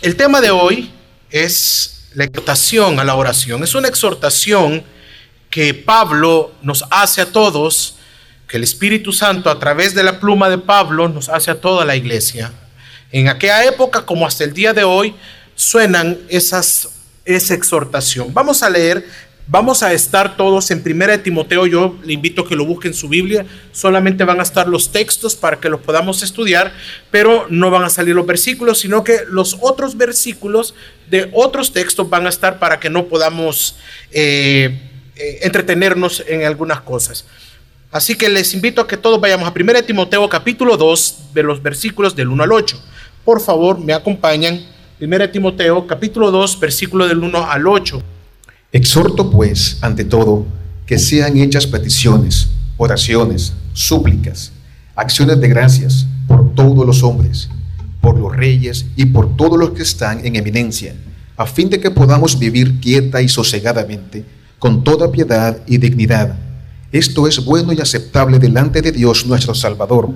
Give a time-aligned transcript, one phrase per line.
[0.00, 0.90] el tema de hoy
[1.30, 3.62] es la exhortación a la oración.
[3.62, 4.84] Es una exhortación
[5.50, 7.96] que Pablo nos hace a todos,
[8.46, 11.84] que el Espíritu Santo a través de la pluma de Pablo nos hace a toda
[11.84, 12.52] la iglesia.
[13.10, 15.14] En aquella época como hasta el día de hoy
[15.54, 16.88] suenan esas,
[17.24, 18.32] esa exhortación.
[18.32, 19.06] Vamos a leer
[19.50, 21.64] Vamos a estar todos en Primera de Timoteo.
[21.66, 23.46] Yo le invito a que lo busquen en su Biblia.
[23.72, 26.74] Solamente van a estar los textos para que los podamos estudiar,
[27.10, 30.74] pero no van a salir los versículos, sino que los otros versículos
[31.08, 33.76] de otros textos van a estar para que no podamos
[34.10, 34.82] eh,
[35.16, 37.24] eh, entretenernos en algunas cosas.
[37.90, 41.42] Así que les invito a que todos vayamos a Primera de Timoteo capítulo 2 de
[41.42, 42.78] los versículos del 1 al 8.
[43.24, 44.62] Por favor, me acompañan.
[44.98, 48.02] Primera de Timoteo capítulo 2 versículo del 1 al 8.
[48.70, 50.44] Exhorto pues, ante todo,
[50.84, 54.52] que sean hechas peticiones, oraciones, súplicas,
[54.94, 57.48] acciones de gracias por todos los hombres,
[58.02, 60.94] por los reyes y por todos los que están en eminencia,
[61.38, 64.26] a fin de que podamos vivir quieta y sosegadamente,
[64.58, 66.36] con toda piedad y dignidad.
[66.92, 70.10] Esto es bueno y aceptable delante de Dios nuestro Salvador,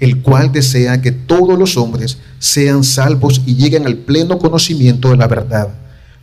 [0.00, 5.18] el cual desea que todos los hombres sean salvos y lleguen al pleno conocimiento de
[5.18, 5.74] la verdad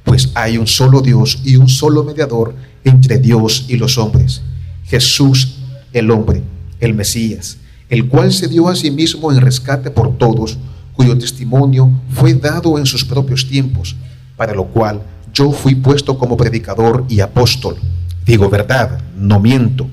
[0.06, 4.42] pues hay un solo Dios y un solo mediador entre Dios y los hombres,
[4.86, 5.56] Jesús
[5.92, 6.44] el hombre,
[6.80, 7.58] el Mesías,
[7.90, 10.58] el cual se dio a sí mismo en rescate por todos,
[10.94, 13.96] cuyo testimonio fue dado en sus propios tiempos,
[14.36, 15.02] para lo cual
[15.34, 17.78] yo fui puesto como predicador y apóstol.
[18.26, 19.88] Digo verdad, no miento,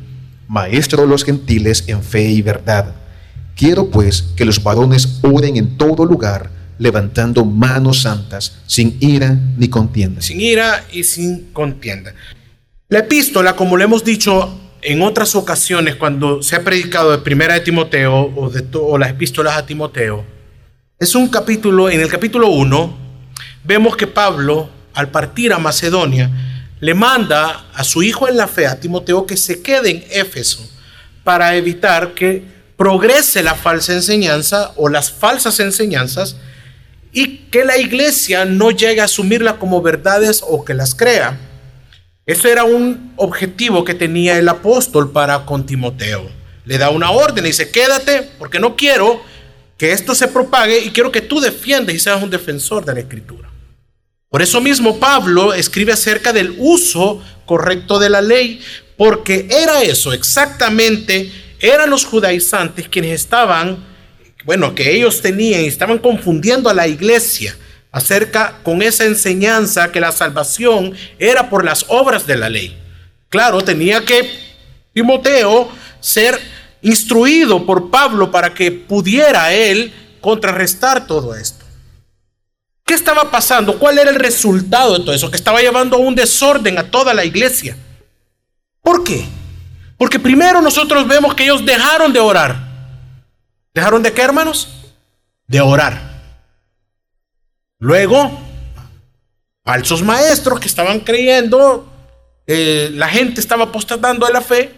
[0.49, 2.95] maestro de los gentiles en fe y verdad.
[3.55, 6.51] Quiero pues que los varones oren en todo lugar,
[6.83, 10.21] levantando manos santas, sin ira ni contienda.
[10.21, 12.13] Sin ira y sin contienda.
[12.89, 17.55] La epístola, como le hemos dicho en otras ocasiones cuando se ha predicado de Primera
[17.55, 20.25] de Timoteo o, de o las epístolas a Timoteo,
[20.99, 22.99] es un capítulo, en el capítulo 1,
[23.63, 26.31] vemos que Pablo, al partir a Macedonia,
[26.81, 30.69] le manda a su hijo en la fe, a Timoteo, que se quede en Éfeso
[31.23, 32.43] para evitar que
[32.77, 36.37] progrese la falsa enseñanza o las falsas enseñanzas
[37.13, 41.39] y que la iglesia no llegue a asumirla como verdades o que las crea.
[42.25, 46.31] Eso era un objetivo que tenía el apóstol para con Timoteo.
[46.65, 49.23] Le da una orden y dice, quédate porque no quiero
[49.77, 53.01] que esto se propague y quiero que tú defiendas y seas un defensor de la
[53.01, 53.51] escritura.
[54.31, 58.61] Por eso mismo Pablo escribe acerca del uso correcto de la ley,
[58.97, 63.92] porque era eso exactamente, eran los judaizantes quienes estaban
[64.45, 67.57] bueno, que ellos tenían y estaban confundiendo a la iglesia
[67.91, 72.77] acerca con esa enseñanza que la salvación era por las obras de la ley.
[73.29, 74.29] Claro, tenía que
[74.93, 75.69] Timoteo
[76.01, 76.39] ser
[76.83, 81.65] instruido por Pablo para que pudiera él contrarrestar todo esto.
[82.85, 83.79] ¿Qué estaba pasando?
[83.79, 85.31] ¿Cuál era el resultado de todo eso?
[85.31, 87.77] Que estaba llevando un desorden a toda la iglesia.
[88.83, 89.25] ¿Por qué?
[89.97, 92.62] Porque primero nosotros vemos que ellos dejaron de orar.
[93.75, 94.69] ¿Dejaron de qué, hermanos?
[95.47, 96.13] De orar.
[97.79, 98.31] Luego,
[99.65, 101.91] falsos maestros que estaban creyendo,
[102.47, 104.75] eh, la gente estaba apostatando de la fe.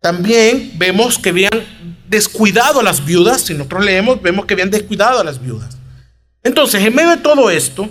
[0.00, 1.64] También vemos que habían
[2.08, 3.42] descuidado a las viudas.
[3.42, 5.78] Si nosotros leemos, vemos que habían descuidado a las viudas.
[6.42, 7.88] Entonces, en medio de todo esto,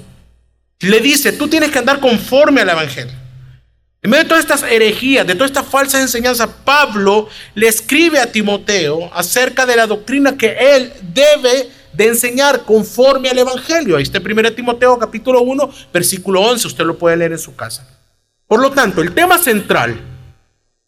[0.80, 3.22] le dice, tú tienes que andar conforme al Evangelio.
[4.03, 8.29] En medio de todas estas herejías, de todas estas falsas enseñanzas, Pablo le escribe a
[8.29, 13.95] Timoteo acerca de la doctrina que él debe de enseñar conforme al Evangelio.
[13.95, 17.87] Ahí está 1 Timoteo capítulo 1, versículo 11, usted lo puede leer en su casa.
[18.45, 20.01] Por lo tanto, el tema central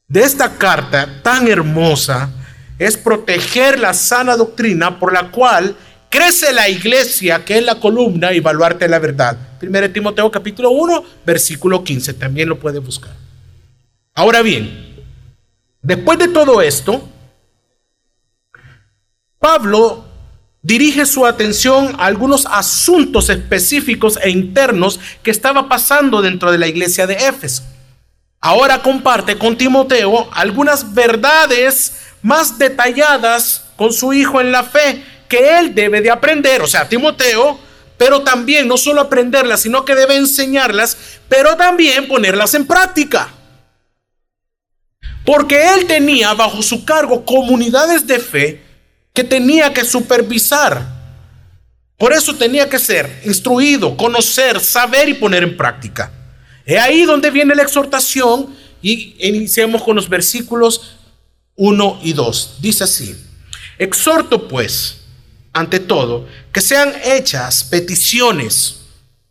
[0.10, 2.30] de esta carta tan hermosa
[2.78, 5.78] es proteger la sana doctrina por la cual
[6.10, 9.38] crece la iglesia, que es la columna, y evaluarte la verdad.
[9.60, 13.12] Primero Timoteo capítulo 1, versículo 15, también lo puedes buscar.
[14.14, 14.96] Ahora bien,
[15.82, 17.08] después de todo esto,
[19.40, 20.06] Pablo
[20.62, 26.68] dirige su atención a algunos asuntos específicos e internos que estaba pasando dentro de la
[26.68, 27.64] iglesia de Éfeso.
[28.42, 35.60] Ahora comparte con Timoteo algunas verdades más detalladas con su hijo en la fe que
[35.60, 37.60] él debe de aprender, o sea, Timoteo,
[37.98, 40.98] pero también no solo aprenderlas, sino que debe enseñarlas,
[41.30, 43.30] pero también ponerlas en práctica.
[45.26, 48.62] Porque él tenía bajo su cargo comunidades de fe
[49.14, 50.86] que tenía que supervisar.
[51.98, 56.12] Por eso tenía que ser instruido, conocer, saber y poner en práctica.
[56.66, 60.98] Es ahí donde viene la exhortación y iniciamos con los versículos
[61.56, 62.58] 1 y 2.
[62.60, 63.16] Dice así,
[63.80, 65.05] exhorto pues
[65.56, 68.82] ante todo, que sean hechas peticiones,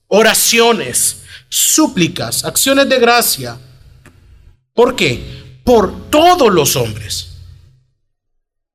[0.09, 1.19] oraciones,
[1.51, 3.59] súplicas, acciones de gracia.
[4.73, 5.61] ¿Por qué?
[5.63, 7.29] Por todos los hombres,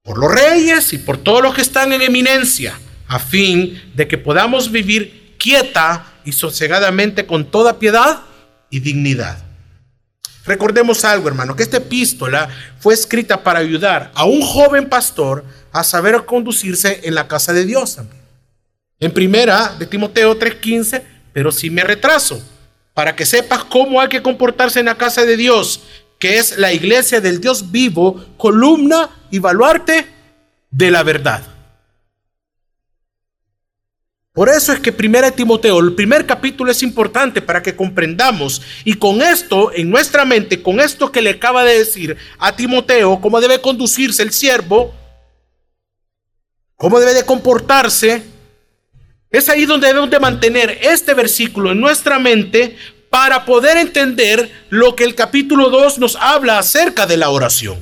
[0.04, 4.20] por los reyes y por todos los que están en eminencia, a fin de que
[4.20, 8.22] podamos vivir quieta y sosegadamente con toda piedad
[8.70, 9.44] y dignidad.
[10.46, 12.48] Recordemos algo, hermano, que esta epístola
[12.80, 17.66] fue escrita para ayudar a un joven pastor a saber conducirse en la casa de
[17.66, 18.22] Dios también.
[19.00, 22.42] En primera de Timoteo 3:15, pero si me retraso,
[22.94, 25.82] para que sepas cómo hay que comportarse en la casa de Dios,
[26.20, 30.06] que es la iglesia del Dios vivo, columna y baluarte
[30.70, 31.42] de la verdad.
[34.34, 38.94] Por eso es que Primera Timoteo, el primer capítulo es importante para que comprendamos y
[38.94, 43.42] con esto en nuestra mente, con esto que le acaba de decir a Timoteo, cómo
[43.42, 44.94] debe conducirse el siervo,
[46.80, 48.24] cómo debe de comportarse,
[49.30, 52.78] es ahí donde debemos de mantener este versículo en nuestra mente
[53.10, 57.78] para poder entender lo que el capítulo 2 nos habla acerca de la oración.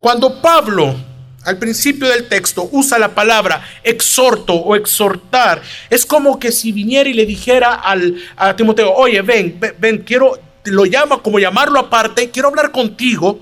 [0.00, 0.96] Cuando Pablo
[1.44, 5.62] al principio del texto usa la palabra exhorto o exhortar.
[5.88, 10.40] Es como que si viniera y le dijera al, a Timoteo, oye, ven, ven, quiero,
[10.64, 13.38] lo llama como llamarlo aparte, quiero hablar contigo.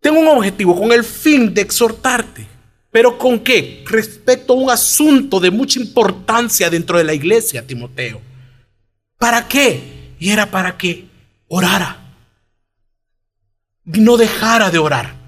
[0.00, 2.49] Tengo un objetivo con el fin de exhortarte.
[2.90, 3.84] ¿Pero con qué?
[3.86, 8.20] Respecto a un asunto de mucha importancia dentro de la iglesia, Timoteo.
[9.16, 10.14] ¿Para qué?
[10.18, 11.06] Y era para que
[11.48, 11.96] orara.
[13.84, 15.20] No dejara de orar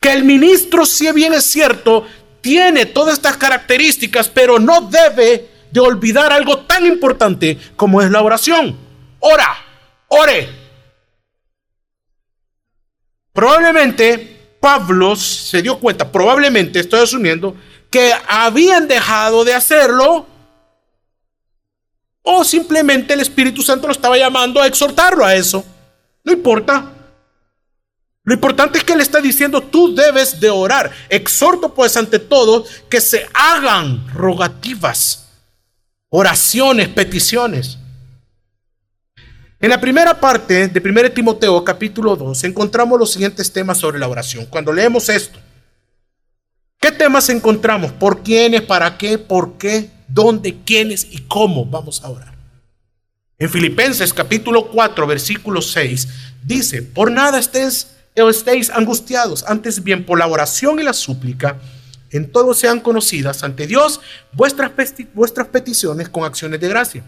[0.00, 2.06] que el ministro, si bien es cierto,
[2.40, 8.22] tiene todas estas características, pero no debe de olvidar algo tan importante como es la
[8.22, 8.76] oración.
[9.20, 9.56] Ora,
[10.08, 10.48] ore.
[13.32, 17.56] Probablemente Pablo se dio cuenta, probablemente estoy asumiendo,
[17.90, 20.26] que habían dejado de hacerlo
[22.22, 25.64] o simplemente el Espíritu Santo lo estaba llamando a exhortarlo a eso.
[26.24, 26.92] No importa.
[28.22, 30.92] Lo importante es que él está diciendo, tú debes de orar.
[31.08, 35.28] Exhorto pues ante todo que se hagan rogativas,
[36.10, 37.78] oraciones, peticiones.
[39.60, 44.06] En la primera parte de 1 Timoteo capítulo 2 encontramos los siguientes temas sobre la
[44.06, 44.46] oración.
[44.46, 45.40] Cuando leemos esto,
[46.78, 47.90] ¿qué temas encontramos?
[47.90, 48.62] ¿Por quiénes?
[48.62, 49.18] ¿Para qué?
[49.18, 49.90] ¿Por qué?
[50.06, 50.58] ¿Dónde?
[50.64, 51.08] ¿Quiénes?
[51.10, 52.34] ¿Y cómo vamos a orar?
[53.36, 56.08] En Filipenses capítulo 4 versículo 6
[56.44, 61.58] dice, por nada estés estéis angustiados, antes bien por la oración y la súplica,
[62.10, 64.00] en todo sean conocidas ante Dios
[64.32, 64.70] vuestras
[65.50, 67.04] peticiones con acciones de gracia.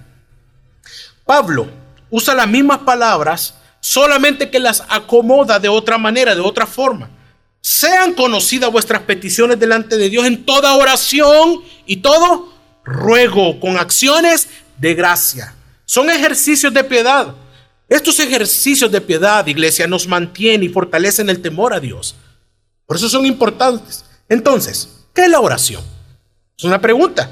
[1.25, 1.69] Pablo
[2.11, 7.11] usa las mismas palabras, solamente que las acomoda de otra manera, de otra forma.
[7.61, 12.53] Sean conocidas vuestras peticiones delante de Dios en toda oración y todo
[12.85, 14.49] ruego con acciones
[14.79, 15.55] de gracia.
[15.85, 17.35] Son ejercicios de piedad.
[17.89, 22.15] Estos ejercicios de piedad, iglesia, nos mantienen y fortalecen el temor a Dios.
[22.87, 24.05] Por eso son importantes.
[24.29, 25.83] Entonces, ¿qué es la oración?
[26.57, 27.31] Es una pregunta.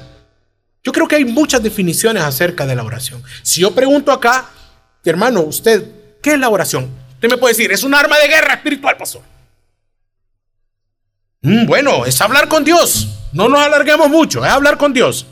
[0.83, 3.23] Yo creo que hay muchas definiciones acerca de la oración.
[3.43, 4.49] Si yo pregunto acá,
[5.05, 5.85] hermano, usted,
[6.21, 6.89] ¿qué es la oración?
[7.13, 9.21] Usted me puede decir, es un arma de guerra espiritual, pastor.
[11.41, 13.07] Mm, bueno, es hablar con Dios.
[13.31, 15.25] No nos alarguemos mucho, es hablar con Dios.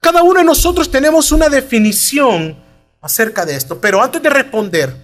[0.00, 2.56] Cada uno de nosotros tenemos una definición
[3.00, 3.80] acerca de esto.
[3.80, 4.94] Pero antes de responder,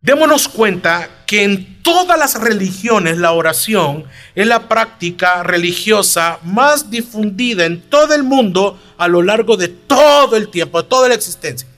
[0.00, 7.66] démonos cuenta que en todas las religiones la oración es la práctica religiosa más difundida
[7.66, 11.68] en todo el mundo a lo largo de todo el tiempo, de toda la existencia.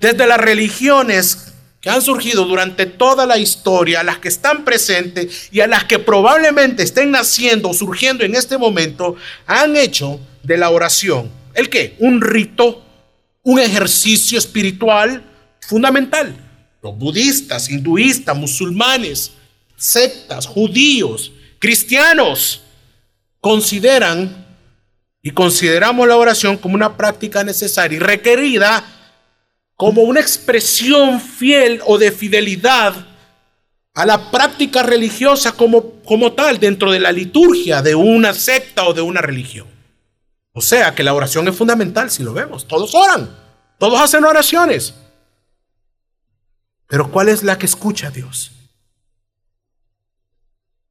[0.00, 5.48] Desde las religiones que han surgido durante toda la historia, a las que están presentes
[5.52, 10.56] y a las que probablemente estén naciendo o surgiendo en este momento, han hecho de
[10.56, 11.94] la oración, ¿el qué?
[11.98, 12.84] Un rito
[13.48, 15.24] un ejercicio espiritual
[15.60, 16.36] fundamental.
[16.82, 19.32] Los budistas, hinduistas, musulmanes,
[19.74, 22.60] sectas, judíos, cristianos,
[23.40, 24.46] consideran
[25.22, 28.84] y consideramos la oración como una práctica necesaria y requerida
[29.78, 32.96] como una expresión fiel o de fidelidad
[33.94, 38.92] a la práctica religiosa como, como tal dentro de la liturgia de una secta o
[38.92, 39.68] de una religión.
[40.52, 42.66] O sea que la oración es fundamental si lo vemos.
[42.66, 43.30] Todos oran,
[43.78, 44.94] todos hacen oraciones.
[46.88, 48.50] Pero ¿cuál es la que escucha Dios?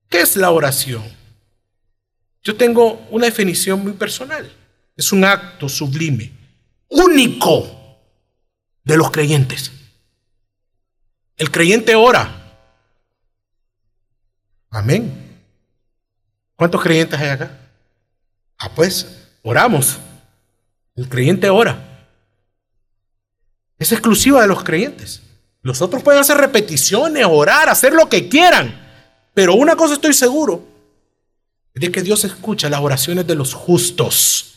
[0.08, 1.04] ¿Qué es la oración?
[2.42, 4.50] Yo tengo una definición muy personal.
[4.96, 6.32] Es un acto sublime,
[6.88, 7.77] único
[8.88, 9.72] de los creyentes.
[11.36, 12.56] El creyente ora.
[14.70, 15.42] Amén.
[16.56, 17.52] ¿Cuántos creyentes hay acá?
[18.58, 19.06] Ah, pues,
[19.44, 19.98] oramos.
[20.96, 22.08] El creyente ora.
[23.78, 25.22] Es exclusiva de los creyentes.
[25.62, 28.88] Los otros pueden hacer repeticiones, orar, hacer lo que quieran.
[29.34, 30.66] Pero una cosa estoy seguro,
[31.74, 34.57] es de que Dios escucha las oraciones de los justos.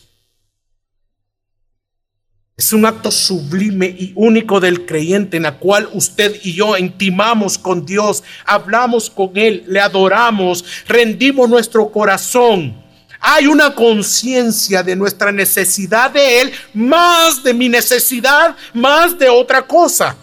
[2.61, 7.57] Es un acto sublime y único del creyente en la cual usted y yo intimamos
[7.57, 12.79] con Dios, hablamos con Él, le adoramos, rendimos nuestro corazón.
[13.19, 19.65] Hay una conciencia de nuestra necesidad de Él, más de mi necesidad, más de otra
[19.65, 20.15] cosa.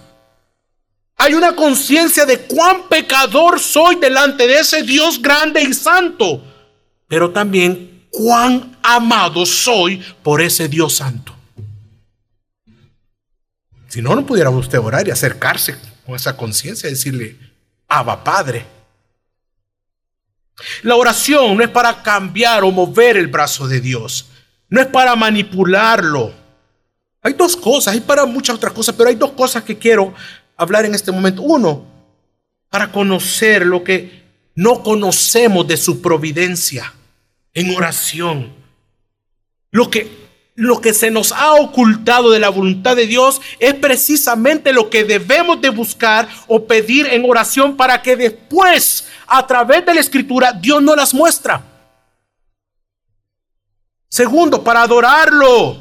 [1.17, 6.41] Hay una conciencia de cuán pecador soy delante de ese Dios grande y santo,
[7.09, 11.38] pero también cuán amado soy por ese Dios santo.
[13.89, 17.37] Si no, no pudiera usted orar y acercarse con esa conciencia y decirle,
[17.89, 18.65] Abba Padre.
[20.83, 24.27] La oración no es para cambiar o mover el brazo de Dios,
[24.69, 26.35] no es para manipularlo.
[27.23, 30.15] Hay dos cosas, hay para muchas otras cosas, pero hay dos cosas que quiero
[30.57, 31.43] hablar en este momento.
[31.43, 31.87] Uno,
[32.69, 36.93] para conocer lo que no conocemos de su providencia
[37.55, 38.53] en oración.
[39.71, 40.28] Lo que
[40.59, 45.05] lo que se nos ha ocultado de la voluntad de Dios es precisamente lo que
[45.05, 50.53] debemos de buscar o pedir en oración para que después, a través de la escritura,
[50.53, 51.63] Dios nos las muestra.
[54.09, 55.81] Segundo, para adorarlo.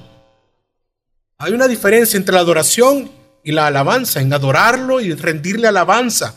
[1.40, 3.10] Hay una diferencia entre la adoración
[3.44, 4.22] y la alabanza.
[4.22, 6.36] En adorarlo y rendirle alabanza.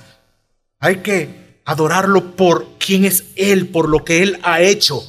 [0.78, 5.04] Hay que adorarlo por quién es Él, por lo que Él ha hecho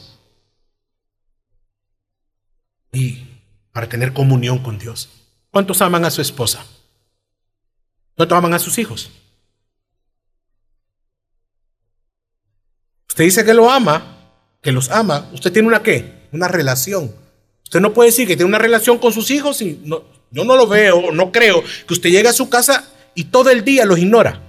[2.92, 3.26] y
[3.72, 5.10] para tener comunión con Dios.
[5.50, 6.66] ¿Cuántos aman a su esposa?
[8.16, 9.12] ¿Cuántos aman a sus hijos?
[13.10, 14.18] Usted dice que lo ama,
[14.62, 15.30] que los ama.
[15.34, 16.28] ¿Usted tiene una qué?
[16.32, 17.14] Una relación.
[17.64, 20.56] Usted no puede decir que tiene una relación con sus hijos y no, yo no
[20.56, 24.00] lo veo, no creo que usted llegue a su casa y todo el día los
[24.00, 24.42] ignora.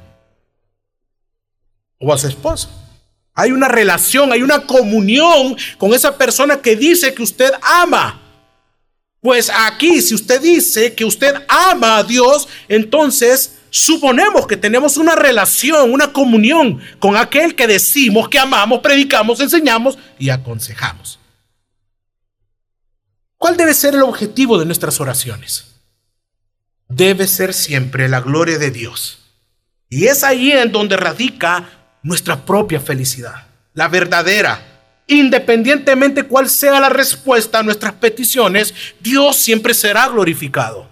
[1.98, 2.68] O a su esposa.
[3.34, 8.21] Hay una relación, hay una comunión con esa persona que dice que usted ama.
[9.22, 15.14] Pues aquí, si usted dice que usted ama a Dios, entonces suponemos que tenemos una
[15.14, 21.20] relación, una comunión con aquel que decimos que amamos, predicamos, enseñamos y aconsejamos.
[23.38, 25.66] ¿Cuál debe ser el objetivo de nuestras oraciones?
[26.88, 29.20] Debe ser siempre la gloria de Dios.
[29.88, 31.68] Y es ahí en donde radica
[32.02, 34.71] nuestra propia felicidad, la verdadera
[35.06, 40.88] Independientemente cuál sea la respuesta a nuestras peticiones, Dios siempre será glorificado.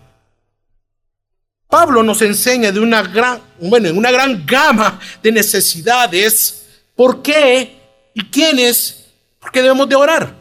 [1.69, 7.79] Pablo nos enseña de una gran, bueno, en una gran gama de necesidades, por qué
[8.13, 9.07] y quiénes,
[9.39, 10.35] por qué debemos de orar.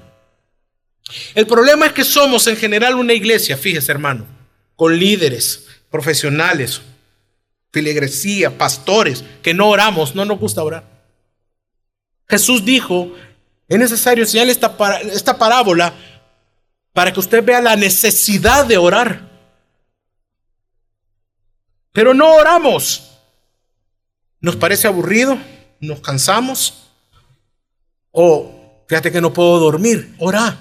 [1.35, 4.25] El problema es que somos en general una iglesia, fíjese hermano,
[4.75, 6.81] con líderes, profesionales,
[7.71, 10.83] filigresía, pastores, que no oramos, no nos gusta orar.
[12.27, 13.11] Jesús dijo
[13.69, 15.93] es necesario enseñarle esta, parábola
[16.91, 19.29] para que usted vea la necesidad de orar.
[21.91, 23.11] Pero no oramos.
[24.41, 25.38] Nos parece aburrido,
[25.79, 26.89] nos cansamos.
[28.11, 30.57] O fíjate que no puedo dormir, ora.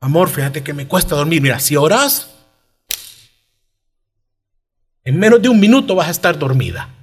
[0.00, 1.42] Amor, fíjate que me cuesta dormir.
[1.42, 2.30] Mira, si oras,
[5.02, 6.95] en menos de un minuto vas a estar dormida.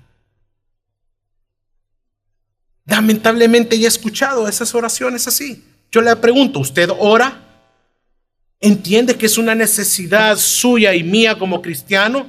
[2.85, 5.63] Lamentablemente ya he escuchado esas oraciones así.
[5.91, 7.41] Yo le pregunto, ¿usted ora?
[8.59, 12.27] ¿Entiende que es una necesidad suya y mía como cristiano?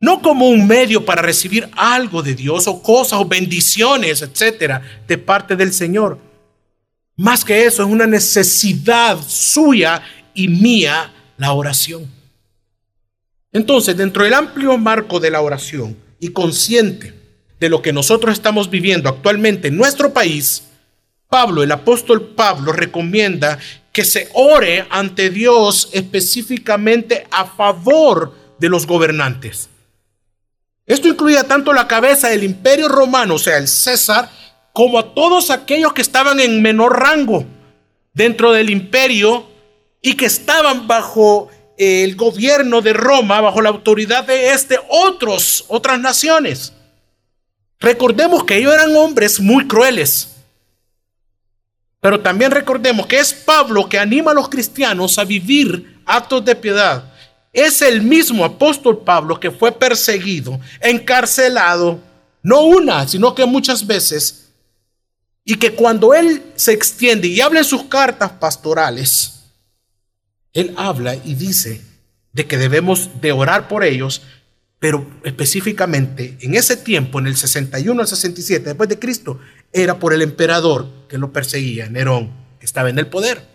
[0.00, 5.18] No como un medio para recibir algo de Dios o cosas o bendiciones, etcétera, de
[5.18, 6.18] parte del Señor.
[7.16, 10.02] Más que eso, es una necesidad suya
[10.34, 12.10] y mía la oración.
[13.52, 17.23] Entonces, dentro del amplio marco de la oración y consciente
[17.64, 20.64] de lo que nosotros estamos viviendo actualmente en nuestro país,
[21.30, 23.58] Pablo, el apóstol Pablo, recomienda
[23.90, 29.70] que se ore ante Dios específicamente a favor de los gobernantes.
[30.84, 34.28] Esto incluía tanto la cabeza del imperio romano, o sea, el César,
[34.74, 37.46] como a todos aquellos que estaban en menor rango
[38.12, 39.46] dentro del imperio
[40.02, 45.98] y que estaban bajo el gobierno de Roma, bajo la autoridad de este, otros, otras
[45.98, 46.73] naciones.
[47.80, 50.30] Recordemos que ellos eran hombres muy crueles.
[52.00, 56.54] Pero también recordemos que es Pablo que anima a los cristianos a vivir actos de
[56.54, 57.12] piedad.
[57.52, 62.00] Es el mismo apóstol Pablo que fue perseguido, encarcelado,
[62.42, 64.40] no una, sino que muchas veces,
[65.46, 69.44] Y que cuando él se extiende y habla en sus cartas pastorales,
[70.54, 71.82] él habla y dice
[72.32, 74.22] de que debemos de orar por ellos,
[74.84, 79.40] pero específicamente en ese tiempo, en el 61 al 67 después de Cristo,
[79.72, 83.48] era por el emperador que lo perseguía, Nerón, que estaba en el poder.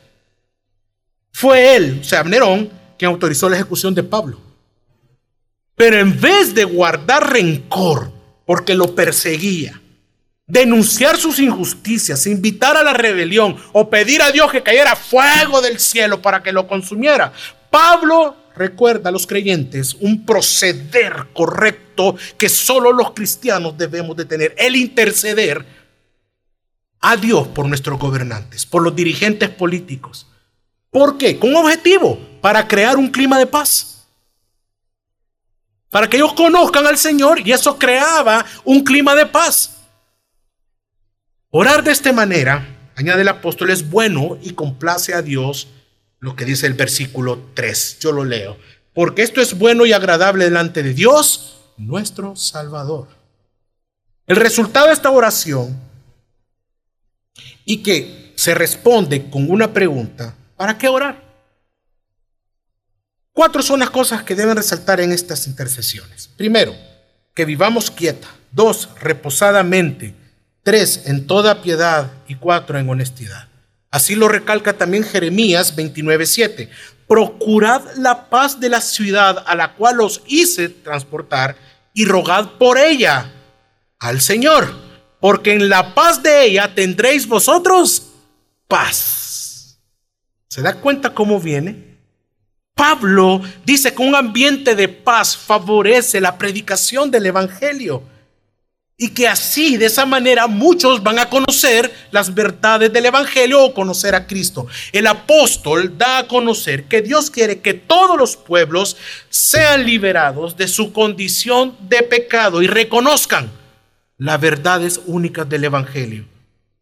[1.32, 4.42] Fue él, o sea, Nerón, quien autorizó la ejecución de Pablo.
[5.76, 8.12] Pero en vez de guardar rencor
[8.44, 9.80] porque lo perseguía,
[10.48, 15.78] denunciar sus injusticias, invitar a la rebelión o pedir a Dios que cayera fuego del
[15.78, 17.32] cielo para que lo consumiera,
[17.70, 24.54] Pablo recuerda a los creyentes un proceder correcto que solo los cristianos debemos de tener,
[24.58, 25.66] el interceder
[27.00, 30.28] a Dios por nuestros gobernantes, por los dirigentes políticos.
[30.92, 31.40] ¿Por qué?
[31.40, 33.96] Con objetivo, para crear un clima de paz
[35.90, 39.76] para que ellos conozcan al Señor y eso creaba un clima de paz.
[41.50, 45.68] Orar de esta manera, añade el apóstol, es bueno y complace a Dios
[46.20, 48.00] lo que dice el versículo 3.
[48.00, 48.58] Yo lo leo.
[48.94, 53.08] Porque esto es bueno y agradable delante de Dios, nuestro Salvador.
[54.28, 55.80] El resultado de esta oración
[57.66, 61.30] y que se responde con una pregunta, ¿para qué orar?
[63.34, 66.30] Cuatro son las cosas que deben resaltar en estas intercesiones.
[66.36, 66.74] Primero,
[67.34, 68.28] que vivamos quieta.
[68.52, 70.14] Dos, reposadamente.
[70.64, 72.12] Tres, en toda piedad.
[72.28, 73.49] Y cuatro, en honestidad.
[73.92, 76.70] Así lo recalca también Jeremías 29:7.
[77.08, 81.56] Procurad la paz de la ciudad a la cual os hice transportar
[81.94, 83.32] y rogad por ella
[83.98, 84.72] al Señor,
[85.20, 88.04] porque en la paz de ella tendréis vosotros
[88.68, 89.80] paz.
[90.48, 91.98] ¿Se da cuenta cómo viene?
[92.76, 98.04] Pablo dice que un ambiente de paz favorece la predicación del Evangelio
[99.02, 103.74] y que así, de esa manera, muchos van a conocer las verdades del Evangelio o
[103.74, 104.68] conocer a Cristo.
[104.92, 108.98] El apóstol da a conocer que Dios quiere que todos los pueblos
[109.30, 113.50] sean liberados de su condición de pecado y reconozcan
[114.18, 116.26] las verdades únicas del Evangelio.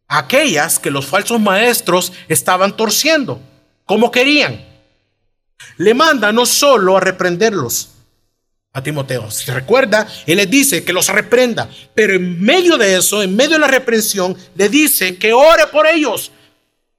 [0.08, 3.40] Aquellas que los falsos maestros estaban torciendo,
[3.84, 4.66] como querían
[5.76, 7.90] le manda no solo a reprenderlos
[8.72, 9.30] a Timoteo.
[9.30, 13.52] Si recuerda, él le dice que los reprenda, pero en medio de eso, en medio
[13.52, 16.32] de la reprensión, le dice que ore por ellos.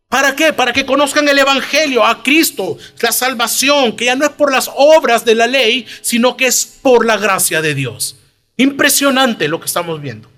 [0.08, 0.53] ¿Para qué?
[0.53, 4.69] Para que conozcan el Evangelio, a Cristo, la salvación, que ya no es por las
[4.75, 8.15] obras de la ley, sino que es por la gracia de Dios.
[8.58, 10.29] Impresionante lo que estamos viendo.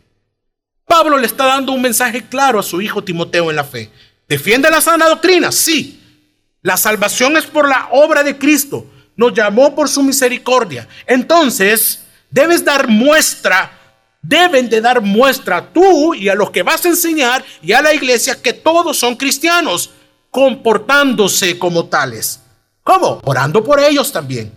[0.86, 3.90] Pablo le está dando un mensaje claro a su hijo Timoteo en la fe.
[4.28, 5.54] ¿Defiende la sana doctrina?
[5.54, 6.02] Sí.
[6.62, 8.86] La salvación es por la obra de Cristo.
[9.22, 10.88] Nos llamó por su misericordia.
[11.06, 13.72] Entonces, debes dar muestra,
[14.20, 17.94] deben de dar muestra tú y a los que vas a enseñar y a la
[17.94, 19.92] iglesia que todos son cristianos,
[20.32, 22.40] comportándose como tales.
[22.82, 23.22] ¿Cómo?
[23.24, 24.52] Orando por ellos también.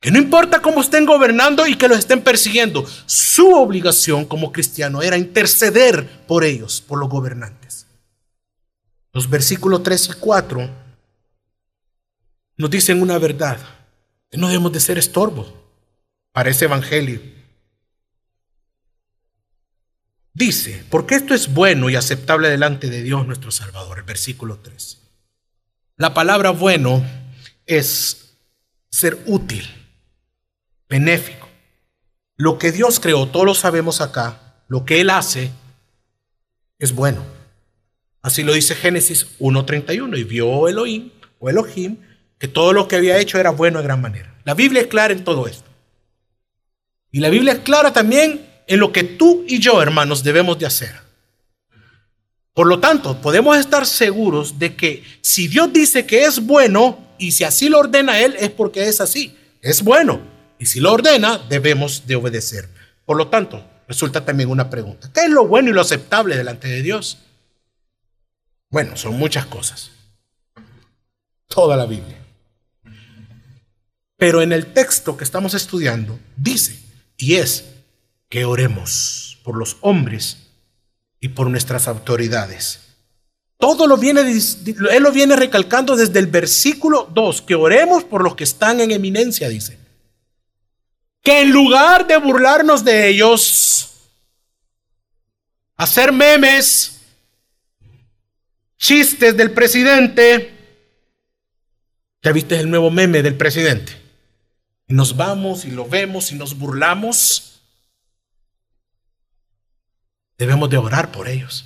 [0.00, 5.02] Que no importa cómo estén gobernando y que los estén persiguiendo, su obligación como cristiano
[5.02, 7.86] era interceder por ellos, por los gobernantes.
[9.12, 10.89] Los versículos 3 y 4
[12.60, 13.58] nos dicen una verdad,
[14.32, 15.50] no debemos de ser estorbo
[16.30, 17.18] para ese evangelio.
[20.34, 24.98] Dice, porque esto es bueno y aceptable delante de Dios nuestro Salvador, el versículo 3.
[25.96, 27.02] La palabra bueno
[27.64, 28.34] es
[28.90, 29.66] ser útil,
[30.86, 31.48] benéfico.
[32.36, 35.50] Lo que Dios creó, todos lo sabemos acá, lo que Él hace
[36.78, 37.24] es bueno.
[38.20, 40.18] Así lo dice Génesis 1.31.
[40.18, 41.96] Y vio Elohim o Elohim
[42.40, 44.34] que todo lo que había hecho era bueno de gran manera.
[44.44, 45.68] La Biblia es clara en todo esto.
[47.12, 50.64] Y la Biblia es clara también en lo que tú y yo, hermanos, debemos de
[50.64, 50.94] hacer.
[52.54, 57.32] Por lo tanto, podemos estar seguros de que si Dios dice que es bueno y
[57.32, 59.36] si así lo ordena Él, es porque es así.
[59.60, 60.22] Es bueno.
[60.58, 62.68] Y si lo ordena, debemos de obedecer.
[63.04, 65.10] Por lo tanto, resulta también una pregunta.
[65.12, 67.18] ¿Qué es lo bueno y lo aceptable delante de Dios?
[68.70, 69.90] Bueno, son muchas cosas.
[71.48, 72.19] Toda la Biblia.
[74.20, 76.78] Pero en el texto que estamos estudiando dice,
[77.16, 77.64] y es,
[78.28, 80.50] que oremos por los hombres
[81.20, 82.80] y por nuestras autoridades.
[83.56, 88.36] Todo lo viene, él lo viene recalcando desde el versículo 2, que oremos por los
[88.36, 89.78] que están en eminencia, dice.
[91.22, 93.90] Que en lugar de burlarnos de ellos,
[95.76, 97.00] hacer memes,
[98.76, 100.58] chistes del presidente.
[102.22, 104.09] ¿Ya viste el nuevo meme del presidente?
[104.90, 107.60] Y nos vamos y lo vemos y nos burlamos.
[110.36, 111.64] Debemos de orar por ellos.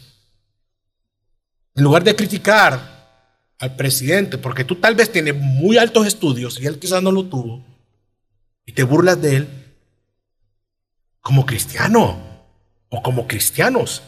[1.75, 6.67] En lugar de criticar al presidente, porque tú tal vez tienes muy altos estudios y
[6.67, 7.65] él quizás no lo tuvo,
[8.67, 9.49] y te burlas de él,
[11.21, 12.19] como cristiano
[12.91, 14.03] o como cristianos.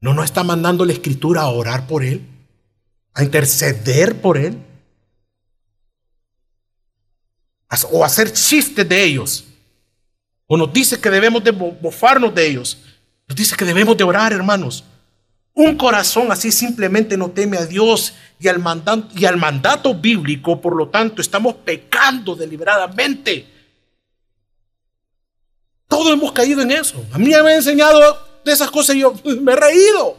[0.00, 2.26] ¿No nos está mandando la escritura a orar por él?
[3.12, 4.62] ¿A interceder por él?
[7.90, 9.44] ¿O hacer chistes de ellos?
[10.46, 12.78] ¿O nos dice que debemos de bofarnos de ellos?
[13.26, 14.84] Nos dice que debemos de orar, hermanos.
[15.52, 20.60] Un corazón así simplemente no teme a Dios y al, mandato, y al mandato bíblico,
[20.60, 23.46] por lo tanto, estamos pecando deliberadamente.
[25.88, 27.04] Todos hemos caído en eso.
[27.12, 27.98] A mí me han enseñado
[28.44, 30.16] de esas cosas y yo me he reído.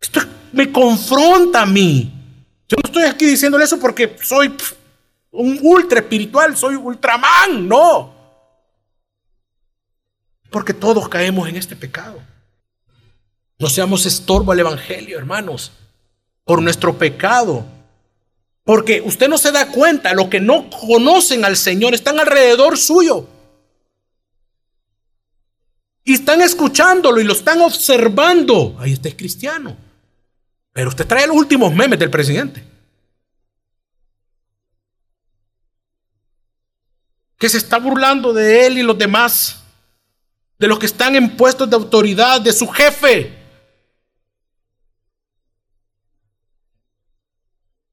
[0.00, 0.20] Esto
[0.52, 2.21] me confronta a mí.
[3.02, 4.56] Estoy aquí diciéndole eso porque soy
[5.32, 8.14] un ultra espiritual, soy ultraman, no.
[10.50, 12.22] Porque todos caemos en este pecado.
[13.58, 15.72] No seamos estorbo al Evangelio, hermanos,
[16.44, 17.64] por nuestro pecado.
[18.62, 23.26] Porque usted no se da cuenta, los que no conocen al Señor están alrededor suyo.
[26.04, 28.76] Y están escuchándolo y lo están observando.
[28.78, 29.76] Ahí está es cristiano.
[30.72, 32.70] Pero usted trae los últimos memes del presidente.
[37.42, 39.64] Que se está burlando de él y los demás.
[40.60, 43.36] De los que están en puestos de autoridad, de su jefe.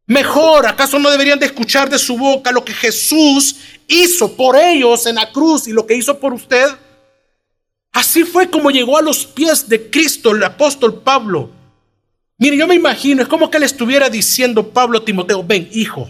[0.05, 3.55] Mejor, ¿acaso no deberían de escuchar de su boca lo que Jesús
[3.88, 6.67] hizo por ellos en la cruz y lo que hizo por usted?
[7.91, 11.49] Así fue como llegó a los pies de Cristo el apóstol Pablo.
[12.38, 16.07] Mire, yo me imagino, es como que le estuviera diciendo Pablo a Timoteo, ven, hijo,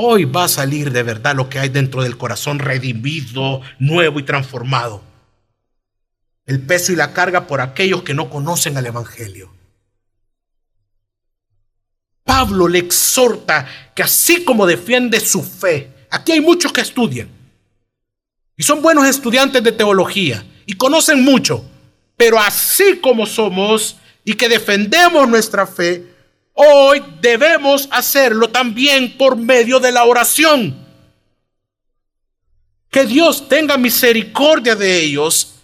[0.00, 4.22] hoy va a salir de verdad lo que hay dentro del corazón redimido, nuevo y
[4.22, 5.02] transformado.
[6.46, 9.52] El peso y la carga por aquellos que no conocen al Evangelio.
[12.22, 17.28] Pablo le exhorta que así como defiende su fe, aquí hay muchos que estudian
[18.56, 21.64] y son buenos estudiantes de teología y conocen mucho,
[22.16, 26.06] pero así como somos y que defendemos nuestra fe,
[26.58, 30.86] hoy debemos hacerlo también por medio de la oración.
[32.90, 35.54] Que Dios tenga misericordia de ellos,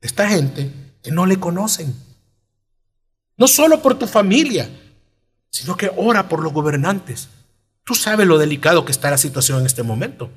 [0.00, 0.70] esta gente
[1.02, 1.94] que no le conocen.
[3.38, 4.68] No solo por tu familia,
[5.48, 7.28] sino que ora por los gobernantes.
[7.84, 10.30] Tú sabes lo delicado que está la situación en este momento.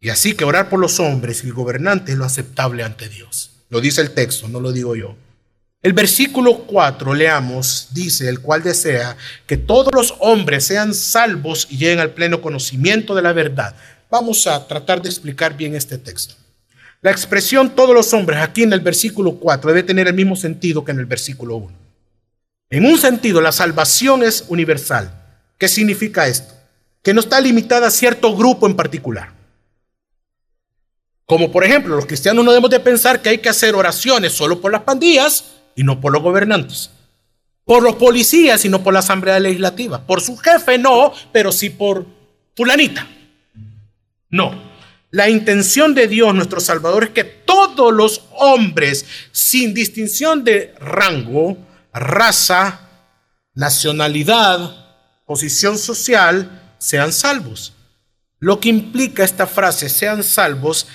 [0.00, 3.50] Y así que orar por los hombres y el gobernante es lo aceptable ante Dios.
[3.68, 5.16] Lo dice el texto, no lo digo yo.
[5.80, 11.78] El versículo 4, leamos, dice, el cual desea que todos los hombres sean salvos y
[11.78, 13.76] lleguen al pleno conocimiento de la verdad.
[14.10, 16.34] Vamos a tratar de explicar bien este texto.
[17.00, 20.84] La expresión todos los hombres aquí en el versículo 4 debe tener el mismo sentido
[20.84, 21.72] que en el versículo 1.
[22.70, 25.12] En un sentido, la salvación es universal.
[25.58, 26.54] ¿Qué significa esto?
[27.02, 29.32] Que no está limitada a cierto grupo en particular.
[31.24, 34.60] Como por ejemplo, los cristianos no debemos de pensar que hay que hacer oraciones solo
[34.60, 36.90] por las pandillas y no por los gobernantes.
[37.64, 40.04] Por los policías y no por la asamblea legislativa.
[40.04, 42.04] Por su jefe no, pero sí por
[42.56, 43.06] fulanita.
[44.28, 44.60] No.
[45.12, 51.56] La intención de Dios, nuestro Salvador, es que todos los hombres, sin distinción de rango,
[51.92, 52.80] raza,
[53.54, 54.74] nacionalidad,
[55.26, 57.72] posición social, sean salvos.
[58.40, 60.88] Lo que implica esta frase, sean salvos,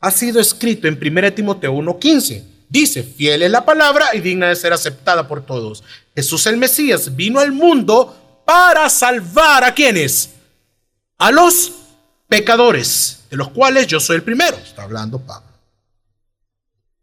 [0.00, 2.49] ha sido escrito en 1 Timoteo 1.15.
[2.70, 5.82] Dice, fiel es la palabra y digna de ser aceptada por todos.
[6.14, 10.30] Jesús el Mesías vino al mundo para salvar a quienes?
[11.18, 11.72] A los
[12.28, 15.48] pecadores de los cuales yo soy el primero, está hablando Pablo.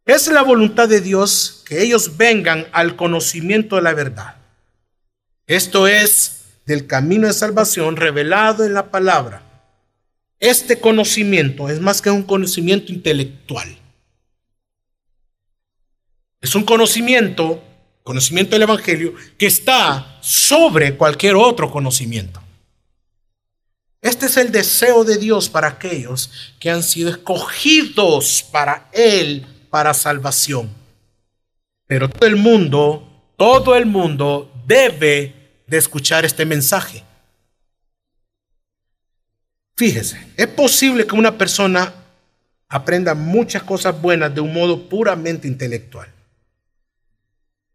[0.06, 4.36] Es la voluntad de Dios que ellos vengan al conocimiento de la verdad.
[5.47, 9.41] Esto es del camino de salvación revelado en la palabra.
[10.39, 13.77] Este conocimiento es más que un conocimiento intelectual.
[16.41, 17.63] Es un conocimiento,
[18.04, 22.41] conocimiento del Evangelio, que está sobre cualquier otro conocimiento.
[24.02, 29.93] Este es el deseo de Dios para aquellos que han sido escogidos para Él, para
[29.93, 30.69] salvación.
[31.88, 35.34] Pero todo el mundo, todo el mundo debe
[35.65, 37.04] de escuchar este mensaje.
[39.76, 41.93] Fíjese, es posible que una persona
[42.69, 46.16] aprenda muchas cosas buenas de un modo puramente intelectual.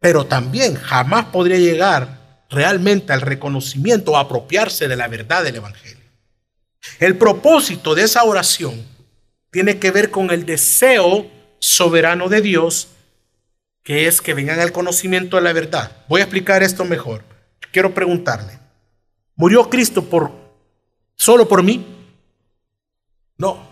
[0.03, 6.05] Pero también jamás podría llegar realmente al reconocimiento o apropiarse de la verdad del Evangelio.
[6.99, 8.85] El propósito de esa oración
[9.53, 12.89] tiene que ver con el deseo soberano de Dios,
[13.85, 15.93] que es que vengan al conocimiento de la verdad.
[16.09, 17.23] Voy a explicar esto mejor.
[17.71, 18.59] Quiero preguntarle,
[19.37, 20.33] ¿murió Cristo por
[21.15, 21.87] solo por mí?
[23.39, 23.69] No.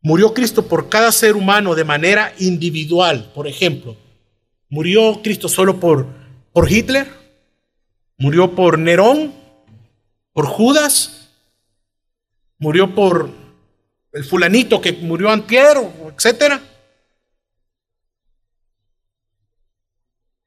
[0.00, 3.30] Murió Cristo por cada ser humano de manera individual.
[3.34, 3.98] Por ejemplo,
[4.72, 6.06] ¿murió Cristo solo por,
[6.50, 7.06] por Hitler?
[8.16, 9.34] ¿Murió por Nerón?
[10.32, 11.28] ¿Por Judas?
[12.58, 13.28] ¿Murió por
[14.12, 15.76] el fulanito que murió antier,
[16.16, 16.62] etcétera?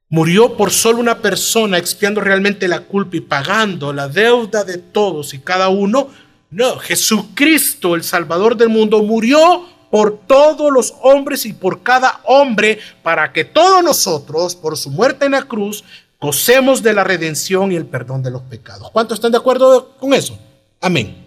[0.08, 5.34] Murió por solo una persona, expiando realmente la culpa y pagando la deuda de todos
[5.34, 6.10] y cada uno.
[6.50, 12.80] No, Jesucristo, el Salvador del mundo, murió por todos los hombres y por cada hombre,
[13.02, 15.84] para que todos nosotros, por su muerte en la cruz,
[16.20, 18.90] gocemos de la redención y el perdón de los pecados.
[18.90, 20.38] ¿Cuántos están de acuerdo con eso?
[20.82, 21.24] Amén.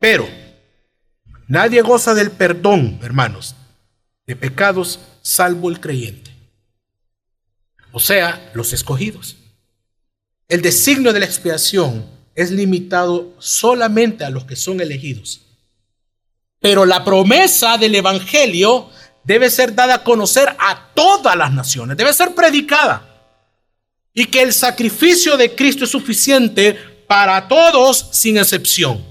[0.00, 0.26] Pero
[1.46, 3.54] nadie goza del perdón, hermanos,
[4.26, 6.28] de pecados salvo el creyente
[7.92, 9.36] o sea, los escogidos.
[10.48, 15.47] El designio de la expiación es limitado solamente a los que son elegidos.
[16.60, 18.90] Pero la promesa del Evangelio
[19.24, 23.04] debe ser dada a conocer a todas las naciones, debe ser predicada.
[24.14, 26.74] Y que el sacrificio de Cristo es suficiente
[27.06, 29.04] para todos sin excepción.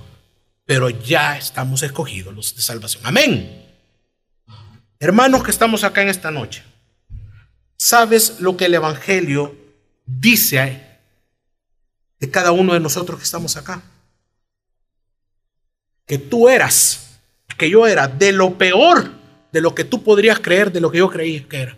[0.65, 3.05] Pero ya estamos escogidos los de salvación.
[3.05, 3.65] Amén.
[4.99, 6.63] Hermanos que estamos acá en esta noche.
[7.77, 9.55] ¿Sabes lo que el Evangelio
[10.05, 10.83] dice
[12.19, 13.83] de cada uno de nosotros que estamos acá?
[16.07, 17.06] Que tú eras,
[17.55, 19.17] que yo era, de lo peor
[19.51, 21.77] de lo que tú podrías creer, de lo que yo creí que era.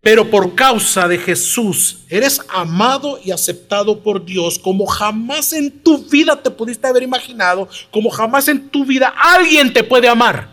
[0.00, 5.98] Pero por causa de Jesús, eres amado y aceptado por Dios como jamás en tu
[6.08, 10.50] vida te pudiste haber imaginado, como jamás en tu vida alguien te puede amar.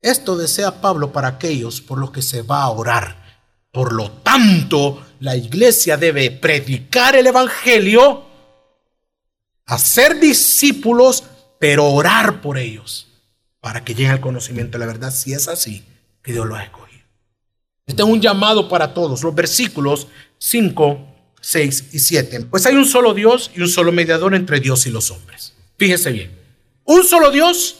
[0.00, 3.22] Esto desea Pablo para aquellos por los que se va a orar.
[3.70, 8.24] Por lo tanto, la iglesia debe predicar el Evangelio,
[9.66, 11.24] hacer discípulos,
[11.62, 13.06] pero orar por ellos
[13.60, 15.84] para que lleguen al conocimiento de la verdad, si es así
[16.20, 17.04] que Dios los ha escogido.
[17.86, 19.22] Este es un llamado para todos.
[19.22, 21.06] Los versículos 5,
[21.40, 22.46] 6 y 7.
[22.50, 25.52] Pues hay un solo Dios y un solo mediador entre Dios y los hombres.
[25.78, 26.36] Fíjese bien.
[26.82, 27.76] Un solo Dios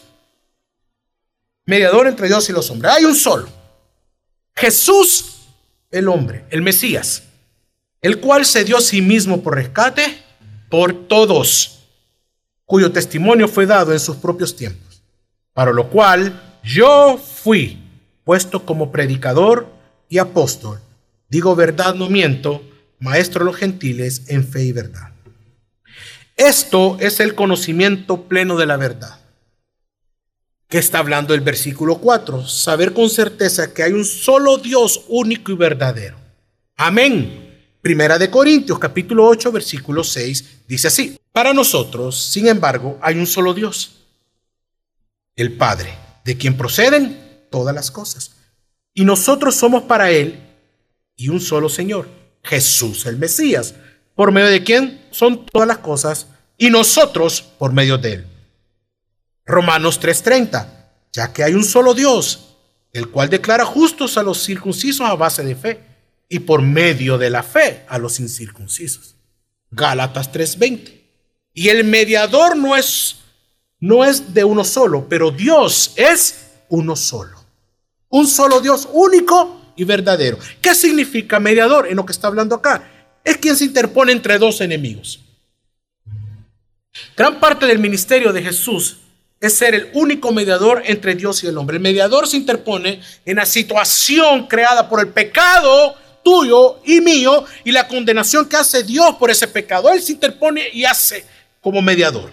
[1.66, 2.92] mediador entre Dios y los hombres.
[2.92, 3.48] Hay un solo.
[4.54, 5.38] Jesús,
[5.90, 7.24] el hombre, el Mesías,
[8.00, 10.22] el cual se dio a sí mismo por rescate
[10.70, 11.81] por todos,
[12.64, 15.02] cuyo testimonio fue dado en sus propios tiempos,
[15.52, 17.78] para lo cual yo fui
[18.24, 19.66] puesto como predicador
[20.08, 20.80] y apóstol.
[21.28, 22.62] Digo verdad, no miento,
[22.98, 25.10] maestro de los gentiles en fe y verdad.
[26.36, 29.22] Esto es el conocimiento pleno de la verdad
[30.72, 32.46] que está hablando el versículo 4.
[32.46, 36.16] Saber con certeza que hay un solo Dios único y verdadero.
[36.78, 37.41] Amén.
[37.82, 41.18] Primera de Corintios capítulo 8 versículo 6 dice así.
[41.32, 44.04] Para nosotros, sin embargo, hay un solo Dios.
[45.34, 45.92] El Padre,
[46.24, 48.36] de quien proceden todas las cosas.
[48.94, 50.38] Y nosotros somos para Él
[51.16, 52.08] y un solo Señor,
[52.44, 53.74] Jesús el Mesías,
[54.14, 58.26] por medio de quien son todas las cosas y nosotros por medio de Él.
[59.44, 60.68] Romanos 3:30,
[61.12, 62.54] ya que hay un solo Dios,
[62.92, 65.91] el cual declara justos a los circuncisos a base de fe
[66.32, 69.16] y por medio de la fe a los incircuncisos.
[69.70, 71.02] Gálatas 3:20.
[71.52, 73.16] Y el mediador no es
[73.78, 77.36] no es de uno solo, pero Dios es uno solo.
[78.08, 80.38] Un solo Dios único y verdadero.
[80.62, 82.90] ¿Qué significa mediador en lo que está hablando acá?
[83.22, 85.20] Es quien se interpone entre dos enemigos.
[87.14, 89.00] Gran parte del ministerio de Jesús
[89.38, 91.76] es ser el único mediador entre Dios y el hombre.
[91.76, 97.72] El mediador se interpone en la situación creada por el pecado tuyo y mío y
[97.72, 99.90] la condenación que hace Dios por ese pecado.
[99.90, 101.24] Él se interpone y hace
[101.60, 102.32] como mediador.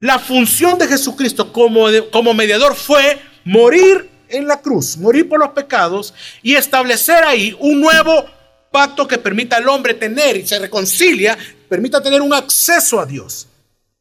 [0.00, 5.50] La función de Jesucristo como, como mediador fue morir en la cruz, morir por los
[5.50, 8.26] pecados y establecer ahí un nuevo
[8.70, 13.46] pacto que permita al hombre tener y se reconcilia, permita tener un acceso a Dios.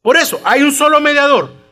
[0.01, 1.62] Por eso hay un solo mediador.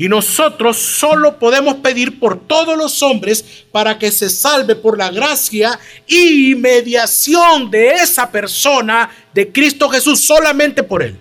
[0.00, 5.10] Y nosotros solo podemos pedir por todos los hombres para que se salve por la
[5.10, 11.18] gracia y mediación de esa persona, de Cristo Jesús, solamente por Él.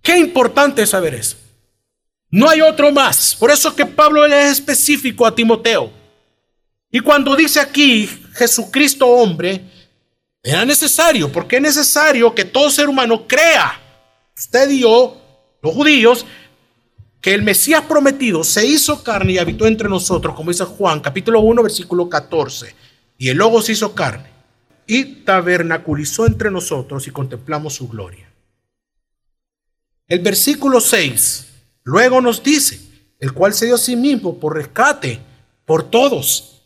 [0.00, 1.36] Qué importante saber eso.
[2.30, 3.34] No hay otro más.
[3.34, 5.92] Por eso es que Pablo es específico a Timoteo.
[6.92, 9.64] Y cuando dice aquí Jesucristo hombre,
[10.44, 13.80] era necesario, porque es necesario que todo ser humano crea
[14.36, 15.19] usted y yo,
[15.62, 16.26] los judíos,
[17.20, 21.40] que el Mesías prometido se hizo carne y habitó entre nosotros, como dice Juan, capítulo
[21.40, 22.74] 1, versículo 14.
[23.18, 24.30] Y el Logo se hizo carne
[24.86, 28.28] y tabernaculizó entre nosotros y contemplamos su gloria.
[30.08, 31.46] El versículo 6
[31.84, 32.80] luego nos dice,
[33.18, 35.20] el cual se dio a sí mismo por rescate
[35.66, 36.62] por todos.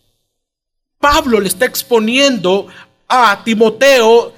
[0.98, 2.68] Pablo le está exponiendo
[3.08, 4.32] a Timoteo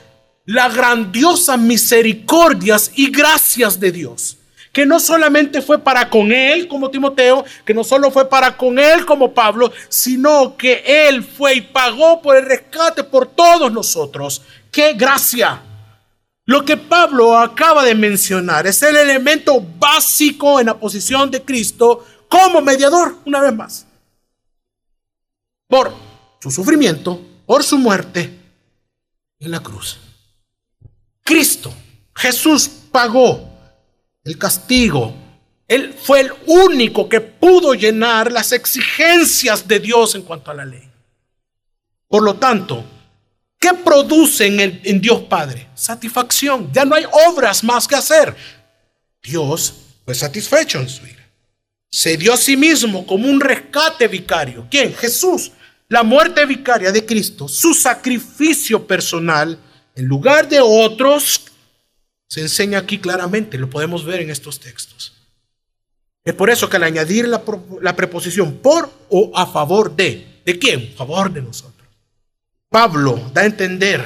[0.46, 4.38] las grandiosas misericordias y gracias de Dios
[4.76, 8.78] que no solamente fue para con él como Timoteo, que no solo fue para con
[8.78, 14.42] él como Pablo, sino que él fue y pagó por el rescate por todos nosotros.
[14.70, 15.62] ¡Qué gracia!
[16.44, 22.04] Lo que Pablo acaba de mencionar es el elemento básico en la posición de Cristo
[22.28, 23.86] como mediador, una vez más.
[25.68, 25.94] Por
[26.38, 28.30] su sufrimiento, por su muerte
[29.40, 29.98] en la cruz.
[31.24, 31.72] Cristo,
[32.14, 33.55] Jesús pagó
[34.26, 35.14] el castigo.
[35.68, 40.64] Él fue el único que pudo llenar las exigencias de Dios en cuanto a la
[40.64, 40.86] ley.
[42.08, 42.84] Por lo tanto,
[43.58, 45.68] ¿qué produce en, Dios Padre?
[45.74, 46.70] Satisfacción.
[46.72, 48.36] Ya no hay obras más que hacer.
[49.22, 51.24] Dios fue satisfecho en su ira.
[51.90, 54.66] Se dio a sí mismo como un rescate vicario.
[54.70, 54.94] ¿Quién?
[54.94, 55.52] Jesús.
[55.88, 59.56] La muerte vicaria de Cristo, su sacrificio personal
[59.94, 61.46] en lugar de otros
[62.28, 65.14] se enseña aquí claramente, lo podemos ver en estos textos.
[66.24, 70.90] Es por eso que al añadir la, preposición por o a favor de, ¿de quién?
[70.94, 71.88] A favor de nosotros.
[72.68, 74.04] Pablo da a entender,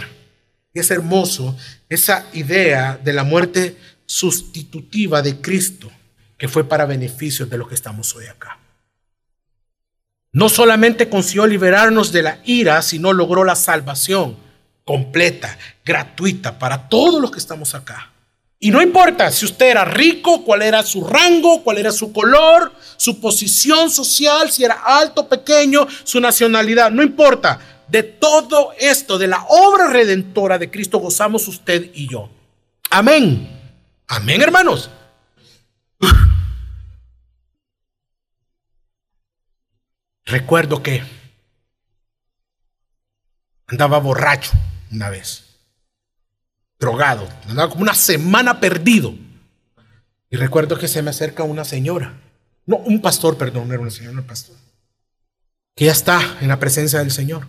[0.74, 1.56] y es hermoso,
[1.88, 5.90] esa idea de la muerte sustitutiva de Cristo,
[6.36, 8.58] que fue para beneficio de los que estamos hoy acá.
[10.32, 14.36] No solamente consiguió liberarnos de la ira, sino logró la salvación
[14.84, 18.09] completa, gratuita para todos los que estamos acá.
[18.62, 22.74] Y no importa si usted era rico, cuál era su rango, cuál era su color,
[22.98, 27.58] su posición social, si era alto, pequeño, su nacionalidad, no importa.
[27.88, 32.28] De todo esto, de la obra redentora de Cristo, gozamos usted y yo.
[32.90, 33.48] Amén.
[34.08, 34.90] Amén, hermanos.
[40.26, 41.02] Recuerdo que
[43.68, 44.52] andaba borracho
[44.92, 45.49] una vez
[46.80, 49.14] drogado, andaba como una semana perdido.
[50.30, 52.14] Y recuerdo que se me acerca una señora,
[52.66, 54.56] no, un pastor, perdón, no era una señora, un pastor,
[55.76, 57.46] que ya está en la presencia del Señor.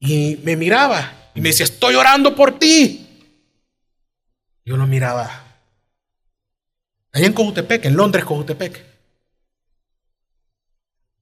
[0.00, 3.00] Y me miraba y me decía, estoy orando por ti.
[4.64, 5.44] Yo lo miraba.
[7.12, 8.84] Allá en Cojutepec, en Londres, Cojutepec.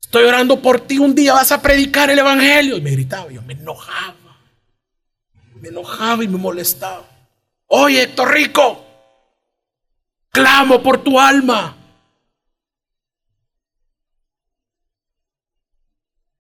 [0.01, 2.77] Estoy orando por ti, un día vas a predicar el Evangelio.
[2.77, 4.22] Y me gritaba, yo me enojaba
[5.63, 7.09] me enojaba y me molestaba.
[7.69, 8.85] Oye, Héctor Rico,
[10.29, 11.77] clamo por tu alma.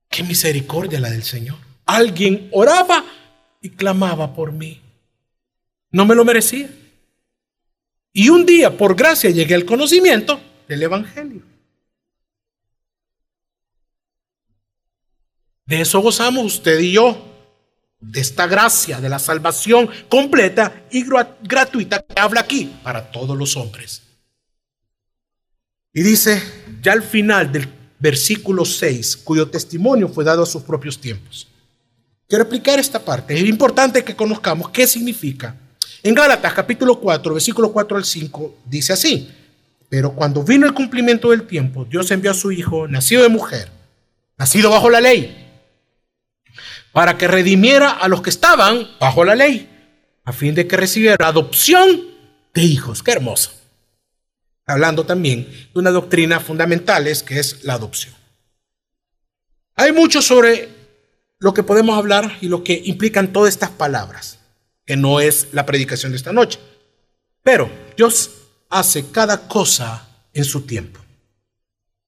[0.09, 1.57] Qué misericordia la del Señor.
[1.87, 3.05] Alguien oraba
[3.61, 4.83] y clamaba por mí.
[5.93, 6.69] No me lo merecía.
[8.13, 11.43] Y un día, por gracia, llegué al conocimiento del Evangelio.
[15.65, 17.32] De eso gozamos usted y yo
[18.03, 21.05] de esta gracia, de la salvación completa y
[21.43, 24.03] gratuita que habla aquí para todos los hombres.
[25.95, 26.43] Y dice,
[26.83, 31.47] ya al final del versículo 6, cuyo testimonio fue dado a sus propios tiempos.
[32.29, 33.35] Quiero explicar esta parte.
[33.35, 35.55] Es importante que conozcamos qué significa.
[36.03, 39.31] En Gálatas capítulo 4, versículo 4 al 5, dice así,
[39.89, 43.71] pero cuando vino el cumplimiento del tiempo, Dios envió a su Hijo, nacido de mujer,
[44.37, 45.42] nacido bajo la ley
[46.93, 49.69] para que redimiera a los que estaban bajo la ley,
[50.25, 52.03] a fin de que recibiera adopción
[52.55, 53.03] de hijos.
[53.03, 53.53] Qué hermoso.
[54.67, 58.15] Hablando también de una doctrina fundamental, es que es la adopción.
[59.75, 60.69] Hay mucho sobre
[61.39, 64.39] lo que podemos hablar y lo que implican todas estas palabras,
[64.87, 66.61] que no es la predicación de esta noche.
[67.43, 68.31] Pero Dios
[68.69, 71.01] hace cada cosa en su tiempo.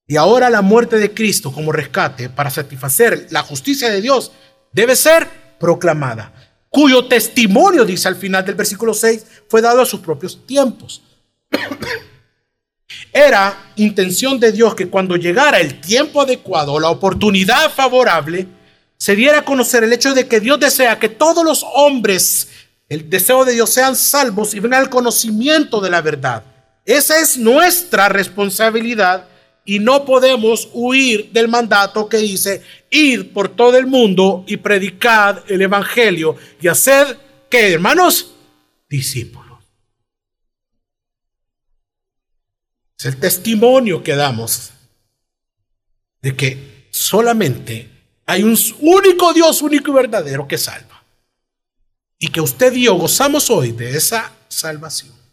[0.07, 4.31] Y ahora la muerte de Cristo como rescate para satisfacer la justicia de Dios
[4.75, 6.33] debe ser proclamada,
[6.69, 11.01] cuyo testimonio, dice al final del versículo 6, fue dado a sus propios tiempos.
[13.13, 18.47] Era intención de Dios que cuando llegara el tiempo adecuado, la oportunidad favorable,
[18.97, 22.49] se diera a conocer el hecho de que Dios desea que todos los hombres,
[22.89, 26.43] el deseo de Dios, sean salvos y vengan al conocimiento de la verdad.
[26.83, 29.25] Esa es nuestra responsabilidad
[29.65, 32.61] y no podemos huir del mandato que dice
[32.91, 38.31] ir por todo el mundo y predicar el evangelio y hacer que hermanos
[38.87, 39.59] discípulos.
[42.97, 44.71] Es el testimonio que damos
[46.21, 47.89] de que solamente
[48.25, 51.03] hay un único Dios, único y verdadero que salva.
[52.17, 55.24] Y que usted y yo gozamos hoy de esa salvación.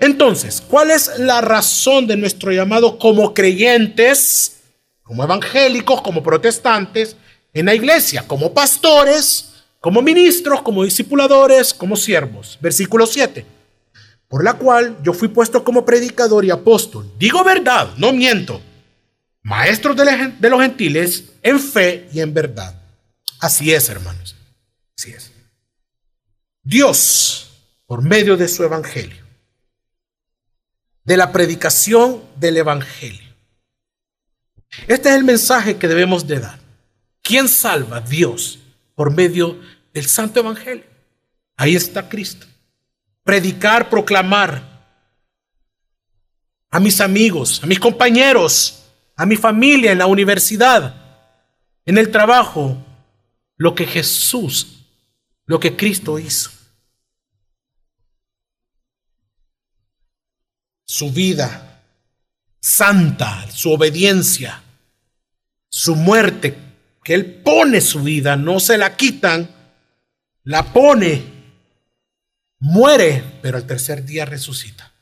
[0.00, 4.60] Entonces, ¿cuál es la razón de nuestro llamado como creyentes,
[5.02, 7.16] como evangélicos, como protestantes,
[7.52, 12.58] en la iglesia, como pastores, como ministros, como discipuladores, como siervos?
[12.62, 13.44] Versículo 7.
[14.26, 17.12] Por la cual yo fui puesto como predicador y apóstol.
[17.18, 18.62] Digo verdad, no miento.
[19.42, 22.74] Maestros de los gentiles en fe y en verdad.
[23.38, 24.34] Así es, hermanos.
[24.96, 25.30] Así es.
[26.62, 27.50] Dios,
[27.86, 29.19] por medio de su evangelio,
[31.10, 33.34] de la predicación del Evangelio.
[34.86, 36.60] Este es el mensaje que debemos de dar.
[37.20, 38.00] ¿Quién salva?
[38.00, 38.60] Dios,
[38.94, 39.58] por medio
[39.92, 40.84] del Santo Evangelio.
[41.56, 42.46] Ahí está Cristo.
[43.24, 44.62] Predicar, proclamar
[46.70, 48.84] a mis amigos, a mis compañeros,
[49.16, 50.94] a mi familia en la universidad,
[51.86, 52.76] en el trabajo,
[53.56, 54.86] lo que Jesús,
[55.44, 56.52] lo que Cristo hizo.
[60.90, 61.84] Su vida
[62.58, 64.60] santa, su obediencia,
[65.68, 66.58] su muerte,
[67.04, 69.48] que Él pone su vida, no se la quitan,
[70.42, 71.22] la pone,
[72.58, 74.92] muere, pero al tercer día resucita.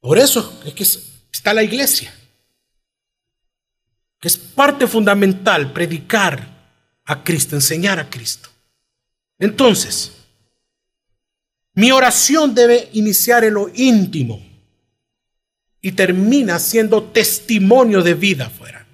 [0.00, 0.84] Por eso es que
[1.30, 2.10] está la iglesia,
[4.18, 6.48] que es parte fundamental predicar
[7.04, 8.48] a Cristo, enseñar a Cristo.
[9.38, 10.23] Entonces,
[11.74, 14.40] mi oración debe iniciar en lo íntimo
[15.80, 18.86] y termina siendo testimonio de vida afuera.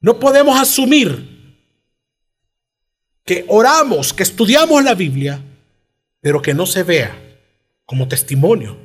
[0.00, 1.28] No podemos asumir
[3.24, 5.42] que oramos, que estudiamos la Biblia,
[6.20, 7.16] pero que no se vea
[7.84, 8.78] como testimonio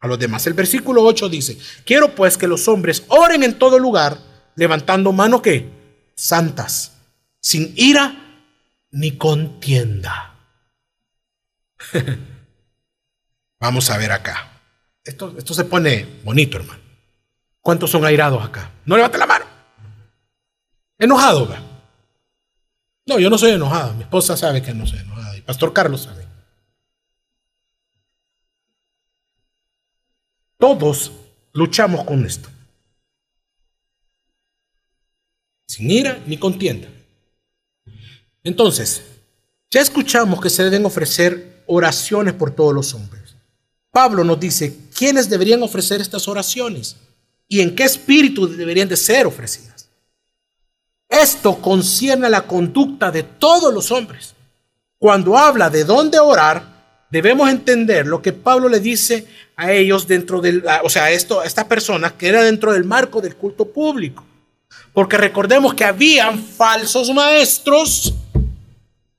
[0.00, 0.46] a los demás.
[0.46, 4.18] El versículo 8 dice, quiero pues que los hombres oren en todo lugar,
[4.56, 5.68] levantando manos que
[6.14, 6.92] santas,
[7.40, 8.42] sin ira
[8.90, 10.39] ni contienda.
[13.60, 14.50] Vamos a ver acá.
[15.04, 16.80] Esto, esto se pone bonito, hermano.
[17.60, 18.70] ¿Cuántos son airados acá?
[18.86, 19.44] No levante la mano.
[20.98, 21.48] Enojado.
[23.06, 23.94] No, yo no soy enojado.
[23.94, 25.36] Mi esposa sabe que no soy enojado.
[25.36, 26.26] Y Pastor Carlos sabe.
[30.58, 31.12] Todos
[31.52, 32.48] luchamos con esto.
[35.66, 36.88] Sin ira ni contienda.
[38.42, 39.04] Entonces,
[39.70, 43.36] ya escuchamos que se deben ofrecer oraciones por todos los hombres.
[43.92, 46.96] Pablo nos dice quiénes deberían ofrecer estas oraciones
[47.48, 49.88] y en qué espíritu deberían de ser ofrecidas.
[51.08, 54.34] Esto concierne a la conducta de todos los hombres.
[54.98, 60.40] Cuando habla de dónde orar, debemos entender lo que Pablo le dice a ellos dentro
[60.40, 64.24] del, o sea, esto, a esta persona que era dentro del marco del culto público.
[64.92, 68.14] Porque recordemos que habían falsos maestros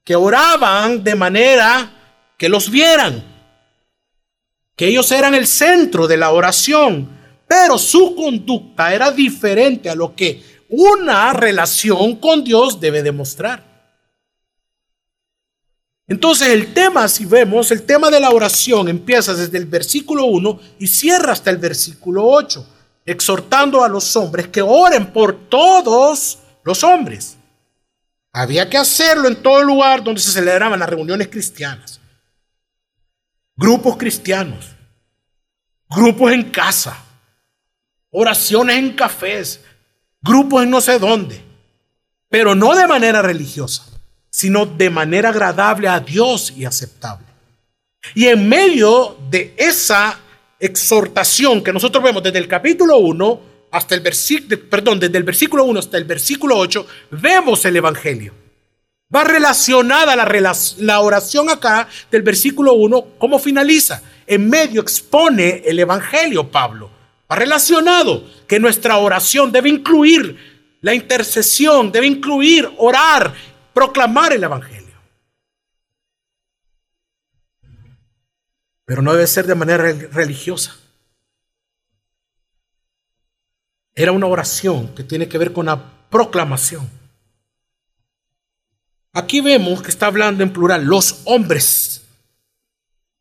[0.04, 2.01] que oraban de manera
[2.42, 3.24] que los vieran,
[4.76, 7.08] que ellos eran el centro de la oración,
[7.48, 13.64] pero su conducta era diferente a lo que una relación con Dios debe demostrar.
[16.08, 20.60] Entonces el tema, si vemos, el tema de la oración empieza desde el versículo 1
[20.80, 22.68] y cierra hasta el versículo 8,
[23.06, 27.38] exhortando a los hombres que oren por todos los hombres.
[28.34, 32.01] Había que hacerlo en todo lugar donde se celebraban las reuniones cristianas
[33.56, 34.76] grupos cristianos,
[35.90, 36.98] grupos en casa,
[38.12, 39.62] oraciones en cafés,
[40.22, 41.42] grupos en no sé dónde,
[42.30, 43.86] pero no de manera religiosa,
[44.30, 47.28] sino de manera agradable a Dios y aceptable.
[48.16, 50.20] Y en medio de esa
[50.60, 53.42] exhortación que nosotros vemos desde el capítulo 1
[53.72, 58.41] hasta el versículo, perdón, desde el versículo 1 hasta el versículo 8, vemos el Evangelio.
[59.14, 64.02] Va relacionada la, oración acá del versículo 1, ¿cómo finaliza?
[64.26, 66.90] En medio expone el Evangelio, Pablo.
[67.30, 73.34] Va relacionado que nuestra oración debe incluir la intercesión, debe incluir orar,
[73.74, 74.82] proclamar el Evangelio.
[78.86, 80.78] Pero no debe ser de manera religiosa.
[83.94, 87.01] Era una oración que tiene que ver con la proclamación.
[89.14, 92.02] Aquí vemos que está hablando en plural los hombres,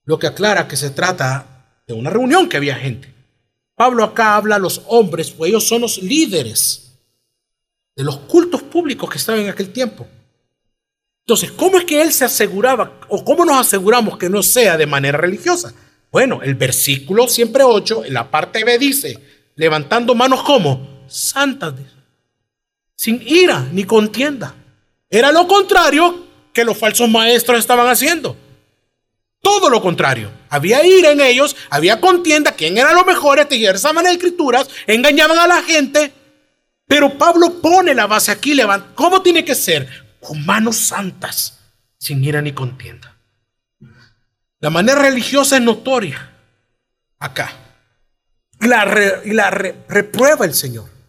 [0.05, 3.13] lo que aclara que se trata de una reunión que había gente.
[3.75, 6.93] Pablo acá habla a los hombres, pues ellos son los líderes
[7.97, 10.07] de los cultos públicos que estaban en aquel tiempo.
[11.27, 14.87] Entonces, ¿cómo es que él se aseguraba o cómo nos aseguramos que no sea de
[14.87, 15.75] manera religiosa?
[16.13, 19.19] Bueno, el versículo siempre 8, en la parte B dice,
[19.57, 21.75] levantando manos como santas,
[22.95, 24.55] sin ira ni contienda.
[25.11, 28.37] Era lo contrario que los falsos maestros estaban haciendo.
[29.43, 30.31] Todo lo contrario.
[30.49, 35.47] Había ira en ellos, había contienda, quién era lo mejor, tergiversaban las escrituras, engañaban a
[35.47, 36.13] la gente.
[36.87, 38.89] Pero Pablo pone la base aquí, levanta.
[38.95, 39.89] ¿Cómo tiene que ser?
[40.21, 41.59] Con manos santas,
[41.99, 43.17] sin ira ni contienda.
[44.61, 46.31] La manera religiosa es notoria.
[47.19, 47.53] Acá.
[48.61, 51.00] La y la reprueba el Señor.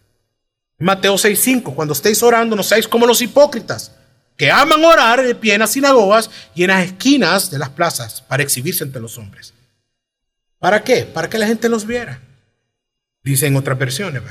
[0.82, 3.92] Mateo 6:5, cuando estéis orando, no seáis como los hipócritas
[4.36, 8.20] que aman orar de pie en las sinagogas y en las esquinas de las plazas
[8.22, 9.54] para exhibirse entre los hombres.
[10.58, 11.04] ¿Para qué?
[11.04, 12.20] Para que la gente los viera.
[13.22, 14.22] Dice en otras versiones.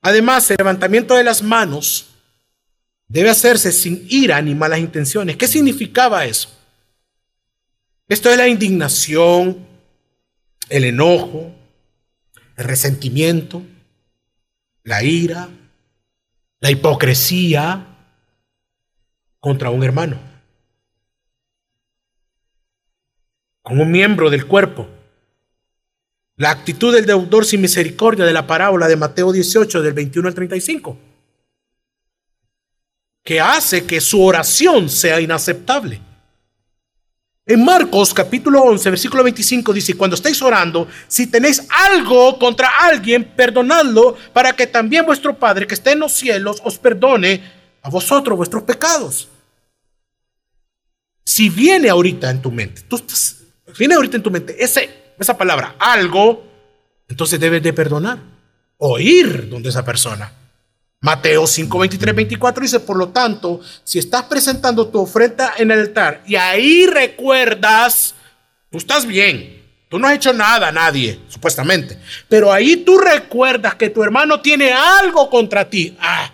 [0.00, 2.10] Además, el levantamiento de las manos
[3.08, 5.36] debe hacerse sin ira ni malas intenciones.
[5.36, 6.48] ¿Qué significaba eso?
[8.08, 9.66] Esto es la indignación,
[10.68, 11.52] el enojo,
[12.56, 13.62] el resentimiento,
[14.84, 15.48] la ira,
[16.60, 17.86] la hipocresía,
[19.40, 20.18] contra un hermano,
[23.62, 24.86] con un miembro del cuerpo.
[26.36, 30.34] La actitud del deudor sin misericordia de la parábola de Mateo 18 del 21 al
[30.34, 30.98] 35,
[33.22, 36.00] que hace que su oración sea inaceptable.
[37.46, 43.24] En Marcos capítulo 11, versículo 25 dice, cuando estéis orando, si tenéis algo contra alguien,
[43.24, 47.42] perdonadlo para que también vuestro Padre que está en los cielos os perdone
[47.82, 49.28] a vosotros vuestros pecados.
[51.24, 53.38] Si viene ahorita en tu mente, tú estás,
[53.78, 56.44] viene ahorita en tu mente ese, esa palabra, algo,
[57.08, 58.18] entonces debes de perdonar
[58.76, 60.30] o ir donde esa persona.
[61.02, 65.80] Mateo 5, 23, 24 dice, por lo tanto, si estás presentando tu ofrenda en el
[65.80, 68.14] altar y ahí recuerdas,
[68.70, 71.98] tú estás bien, tú no has hecho nada a nadie, supuestamente,
[72.28, 75.96] pero ahí tú recuerdas que tu hermano tiene algo contra ti.
[75.98, 76.30] Ah,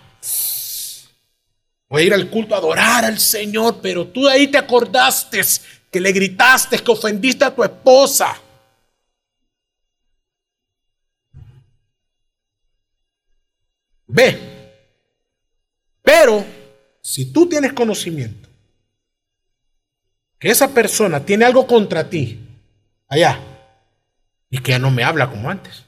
[1.88, 5.40] Voy a ir al culto a adorar al Señor, pero tú ahí te acordaste
[5.92, 8.36] que le gritaste, que ofendiste a tu esposa.
[14.08, 14.55] Ve.
[17.16, 18.46] Si tú tienes conocimiento
[20.38, 22.46] que esa persona tiene algo contra ti
[23.08, 23.40] allá
[24.50, 25.86] y que ya no me habla como antes,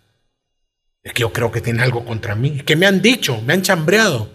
[1.02, 3.60] es que yo creo que tiene algo contra mí, que me han dicho, me han
[3.60, 4.30] chambreado.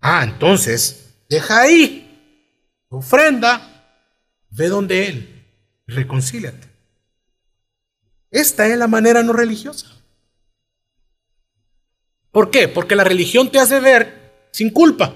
[0.00, 4.00] Ah, entonces, deja ahí ofrenda,
[4.48, 5.46] ve donde Él,
[5.86, 6.68] reconcíliate.
[8.30, 9.88] Esta es la manera no religiosa.
[12.30, 12.66] ¿Por qué?
[12.66, 14.17] Porque la religión te hace ver
[14.58, 15.14] sin culpa,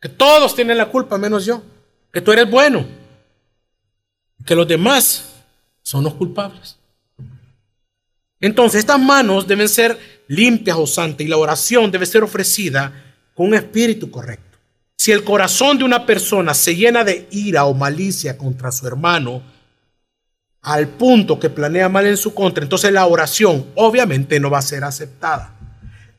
[0.00, 1.60] que todos tienen la culpa menos yo,
[2.12, 2.86] que tú eres bueno,
[4.46, 5.24] que los demás
[5.82, 6.78] son los culpables.
[8.38, 9.98] Entonces estas manos deben ser
[10.28, 12.92] limpias o santas y la oración debe ser ofrecida
[13.34, 14.56] un espíritu correcto.
[14.96, 19.42] Si el corazón de una persona se llena de ira o malicia contra su hermano,
[20.62, 24.62] al punto que planea mal en su contra, entonces la oración obviamente no va a
[24.62, 25.56] ser aceptada.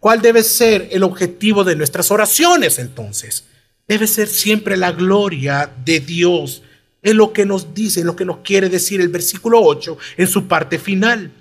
[0.02, 3.45] ¿Cuál debe ser el objetivo de nuestras oraciones entonces?
[3.88, 6.64] Debe ser siempre la gloria de Dios.
[7.04, 10.47] Es lo que nos dice, lo que nos quiere decir el versículo 8 en su
[10.47, 11.32] parte final.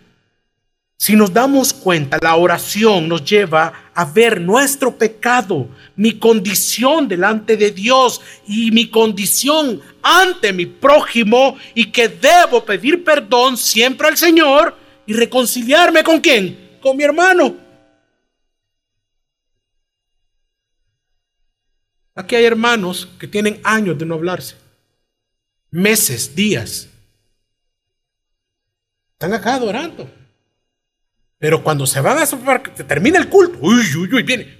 [0.99, 7.57] Si nos damos cuenta, la oración nos lleva a ver nuestro pecado, mi condición delante
[7.57, 14.19] de Dios y mi condición ante mi prójimo y que debo pedir perdón siempre al
[14.19, 16.77] Señor y reconciliarme con quién?
[16.83, 17.70] Con mi hermano.
[22.15, 24.57] Aquí hay hermanos que tienen años de no hablarse,
[25.71, 26.89] meses, días.
[29.13, 30.11] Están acá adorando.
[31.39, 34.59] Pero cuando se van a se termina el culto, uy, uy, uy, viene.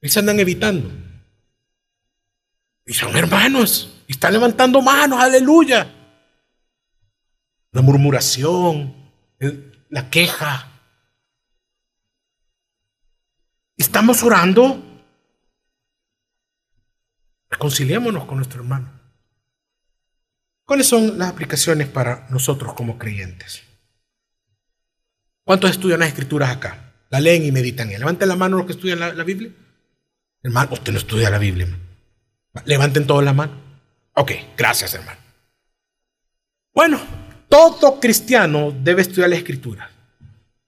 [0.00, 0.90] Y se andan evitando.
[2.86, 4.02] Y son hermanos.
[4.08, 5.94] Y están levantando manos, aleluya.
[7.72, 8.94] La murmuración,
[9.90, 10.69] la queja.
[13.80, 14.78] Estamos orando.
[17.48, 18.92] Reconciliémonos con nuestro hermano.
[20.66, 23.62] ¿Cuáles son las aplicaciones para nosotros como creyentes?
[25.44, 26.92] ¿Cuántos estudian las escrituras acá?
[27.08, 27.88] La leen y meditan.
[27.88, 29.50] Levanten la mano los que estudian la, Biblia.
[30.42, 31.66] Hermano, usted no estudia la Biblia.
[32.66, 33.54] Levanten todos la mano.
[34.12, 35.20] Ok, gracias, hermano.
[36.74, 37.00] Bueno,
[37.48, 39.90] todo cristiano debe estudiar la escritura.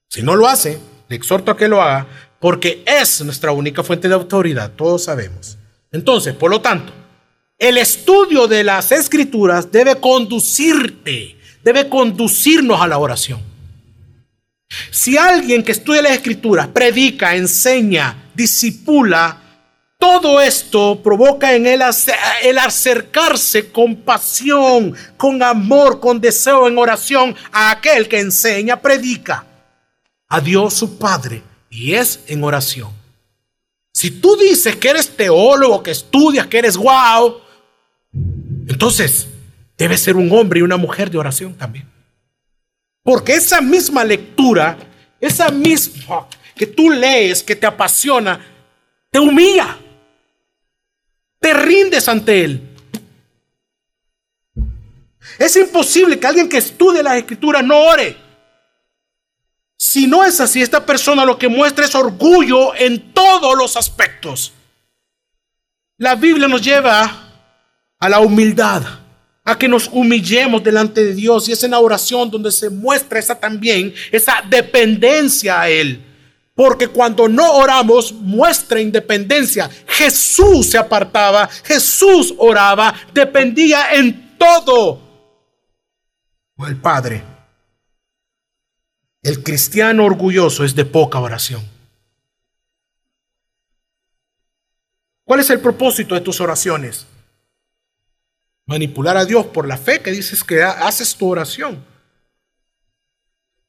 [0.09, 2.07] Si no lo hace, le exhorto a que lo haga,
[2.43, 5.57] porque es nuestra única fuente de autoridad, todos sabemos.
[5.93, 6.91] Entonces, por lo tanto,
[7.57, 13.41] el estudio de las escrituras debe conducirte, debe conducirnos a la oración.
[14.91, 19.39] Si alguien que estudia las escrituras predica, enseña, disipula,
[19.97, 21.81] todo esto provoca en él
[22.43, 29.45] el acercarse con pasión, con amor, con deseo en oración a aquel que enseña, predica
[30.27, 32.91] a Dios su Padre y es en oración.
[33.93, 37.41] Si tú dices que eres teólogo, que estudias, que eres guau,
[38.67, 39.27] entonces
[39.77, 41.89] debes ser un hombre y una mujer de oración también.
[43.03, 44.77] Porque esa misma lectura,
[45.19, 48.39] esa misma que tú lees, que te apasiona,
[49.11, 49.77] te humilla
[51.43, 52.61] te rindes ante Él.
[55.37, 58.15] Es imposible que alguien que estudie las escrituras no ore.
[59.93, 64.51] Si no es así, esta persona lo que muestra es orgullo en todos los aspectos.
[65.99, 67.29] La Biblia nos lleva
[67.99, 68.81] a la humildad,
[69.43, 73.19] a que nos humillemos delante de Dios y es en la oración donde se muestra
[73.19, 76.03] esa también, esa dependencia a Él.
[76.55, 79.69] Porque cuando no oramos, muestra independencia.
[79.85, 84.99] Jesús se apartaba, Jesús oraba, dependía en todo.
[86.67, 87.32] El Padre.
[89.23, 91.63] El cristiano orgulloso es de poca oración.
[95.23, 97.07] ¿Cuál es el propósito de tus oraciones?
[98.65, 101.83] Manipular a Dios por la fe que dices que haces tu oración.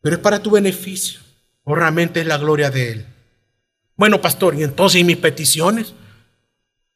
[0.00, 1.20] Pero es para tu beneficio
[1.64, 3.06] o realmente es la gloria de Él?
[3.96, 5.94] Bueno, pastor, ¿y entonces y mis peticiones?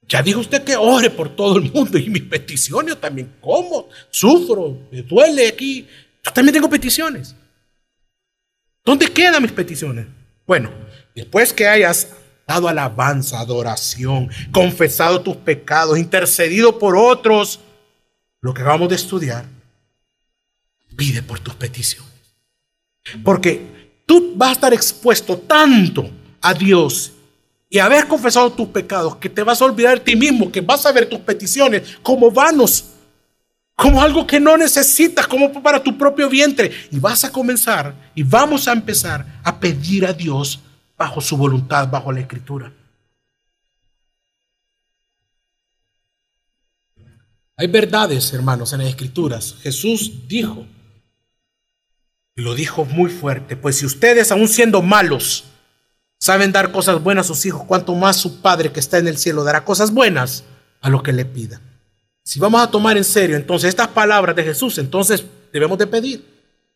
[0.09, 4.78] Ya dijo usted que ore por todo el mundo y mis peticiones también como, sufro,
[4.90, 5.86] me duele aquí.
[6.24, 7.34] Yo también tengo peticiones.
[8.89, 10.07] ¿Dónde quedan mis peticiones?
[10.47, 10.70] Bueno,
[11.14, 12.09] después que hayas
[12.47, 17.61] dado alabanza, adoración, confesado tus pecados, intercedido por otros,
[18.41, 19.45] lo que acabamos de estudiar,
[20.97, 22.11] pide por tus peticiones.
[23.22, 26.11] Porque tú vas a estar expuesto tanto
[26.41, 27.12] a Dios
[27.68, 30.86] y haber confesado tus pecados que te vas a olvidar de ti mismo, que vas
[30.86, 32.86] a ver tus peticiones como vanos,
[33.79, 36.72] como algo que no necesitas, como para tu propio vientre.
[36.91, 40.59] Y vas a comenzar y vamos a empezar a pedir a Dios
[40.97, 42.72] bajo su voluntad, bajo la escritura.
[47.57, 49.55] Hay verdades, hermanos, en las escrituras.
[49.62, 50.66] Jesús dijo,
[52.35, 55.45] y lo dijo muy fuerte, pues si ustedes, aun siendo malos,
[56.18, 59.18] saben dar cosas buenas a sus hijos, cuanto más su Padre que está en el
[59.18, 60.43] cielo dará cosas buenas
[60.81, 61.61] a lo que le pida.
[62.29, 66.22] Si vamos a tomar en serio entonces estas palabras de Jesús, entonces debemos de pedir.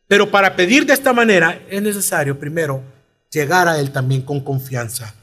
[0.08, 2.82] Pero para pedir de esta manera es necesario primero
[3.30, 5.14] llegar a Él también con confianza.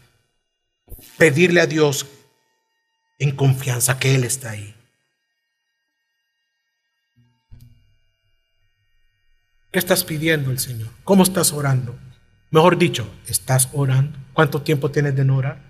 [1.18, 2.06] Pedirle a Dios
[3.18, 4.76] en confianza que Él está ahí.
[9.72, 10.90] ¿Qué estás pidiendo el Señor?
[11.06, 11.98] ¿Cómo estás orando?
[12.52, 14.16] Mejor dicho, ¿estás orando?
[14.34, 15.69] ¿Cuánto tiempo tienes de no orar?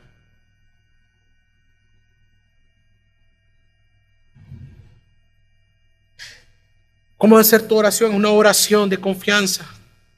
[7.20, 8.16] ¿Cómo debe ser tu oración?
[8.16, 9.68] Una oración de confianza,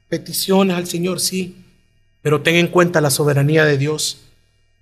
[0.07, 1.55] peticiones al Señor, sí,
[2.21, 4.21] pero ten en cuenta la soberanía de Dios.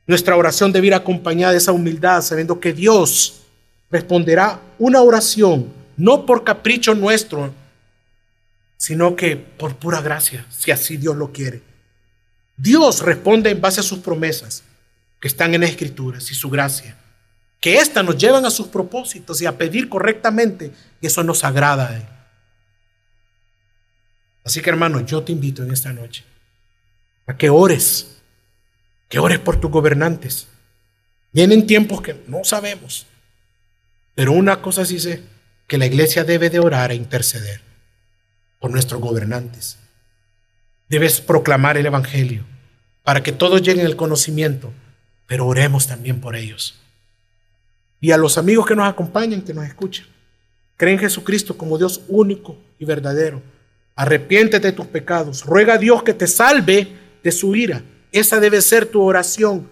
[0.06, 3.44] Nuestra oración debe ir acompañada de esa humildad, sabiendo que Dios
[3.90, 7.54] responderá una oración, no por capricho nuestro,
[8.76, 11.62] sino que por pura gracia, si así Dios lo quiere.
[12.58, 14.64] Dios responde en base a sus promesas
[15.22, 16.98] que están en las escrituras y su gracia,
[17.60, 21.90] que éstas nos llevan a sus propósitos y a pedir correctamente, y eso nos agrada
[21.90, 22.06] a Él.
[24.44, 26.24] Así que hermano, yo te invito en esta noche
[27.28, 28.18] a que ores,
[29.08, 30.48] que ores por tus gobernantes.
[31.32, 33.06] Vienen tiempos que no sabemos,
[34.16, 35.22] pero una cosa sí sé,
[35.68, 37.62] que la iglesia debe de orar e interceder
[38.60, 39.78] por nuestros gobernantes.
[40.88, 42.44] Debes proclamar el Evangelio
[43.04, 44.74] para que todos lleguen al conocimiento,
[45.28, 46.80] pero oremos también por ellos.
[48.02, 50.06] Y a los amigos que nos acompañan, que nos escuchan,
[50.78, 53.42] creen en Jesucristo como Dios único y verdadero.
[53.96, 55.46] Arrepiéntete de tus pecados.
[55.46, 56.88] Ruega a Dios que te salve
[57.22, 57.84] de su ira.
[58.12, 59.68] Esa debe ser tu oración.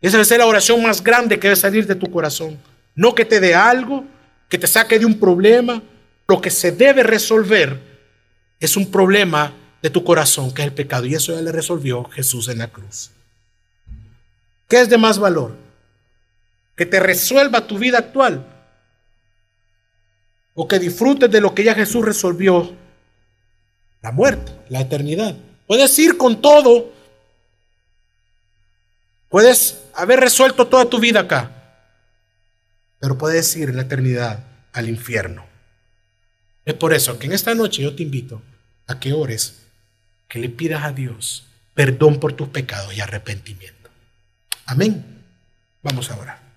[0.00, 2.58] Esa debe ser la oración más grande que debe salir de tu corazón.
[2.94, 4.04] No que te dé algo,
[4.48, 5.82] que te saque de un problema.
[6.26, 7.80] Lo que se debe resolver
[8.60, 11.06] es un problema de tu corazón, que es el pecado.
[11.06, 13.10] Y eso ya le resolvió Jesús en la cruz.
[14.68, 15.54] ¿Qué es de más valor?
[16.78, 18.46] Que te resuelva tu vida actual.
[20.54, 22.74] O que disfrutes de lo que ya Jesús resolvió.
[24.00, 25.36] La muerte, la eternidad.
[25.66, 26.96] Puedes ir con todo
[29.28, 31.50] Puedes haber resuelto toda tu vida acá,
[32.98, 35.44] pero puedes ir en la eternidad al infierno.
[36.64, 38.42] Es por eso que en esta noche yo te invito
[38.86, 39.66] a que ores,
[40.28, 43.90] que le pidas a Dios perdón por tus pecados y arrepentimiento.
[44.66, 45.24] Amén.
[45.82, 46.47] Vamos a orar.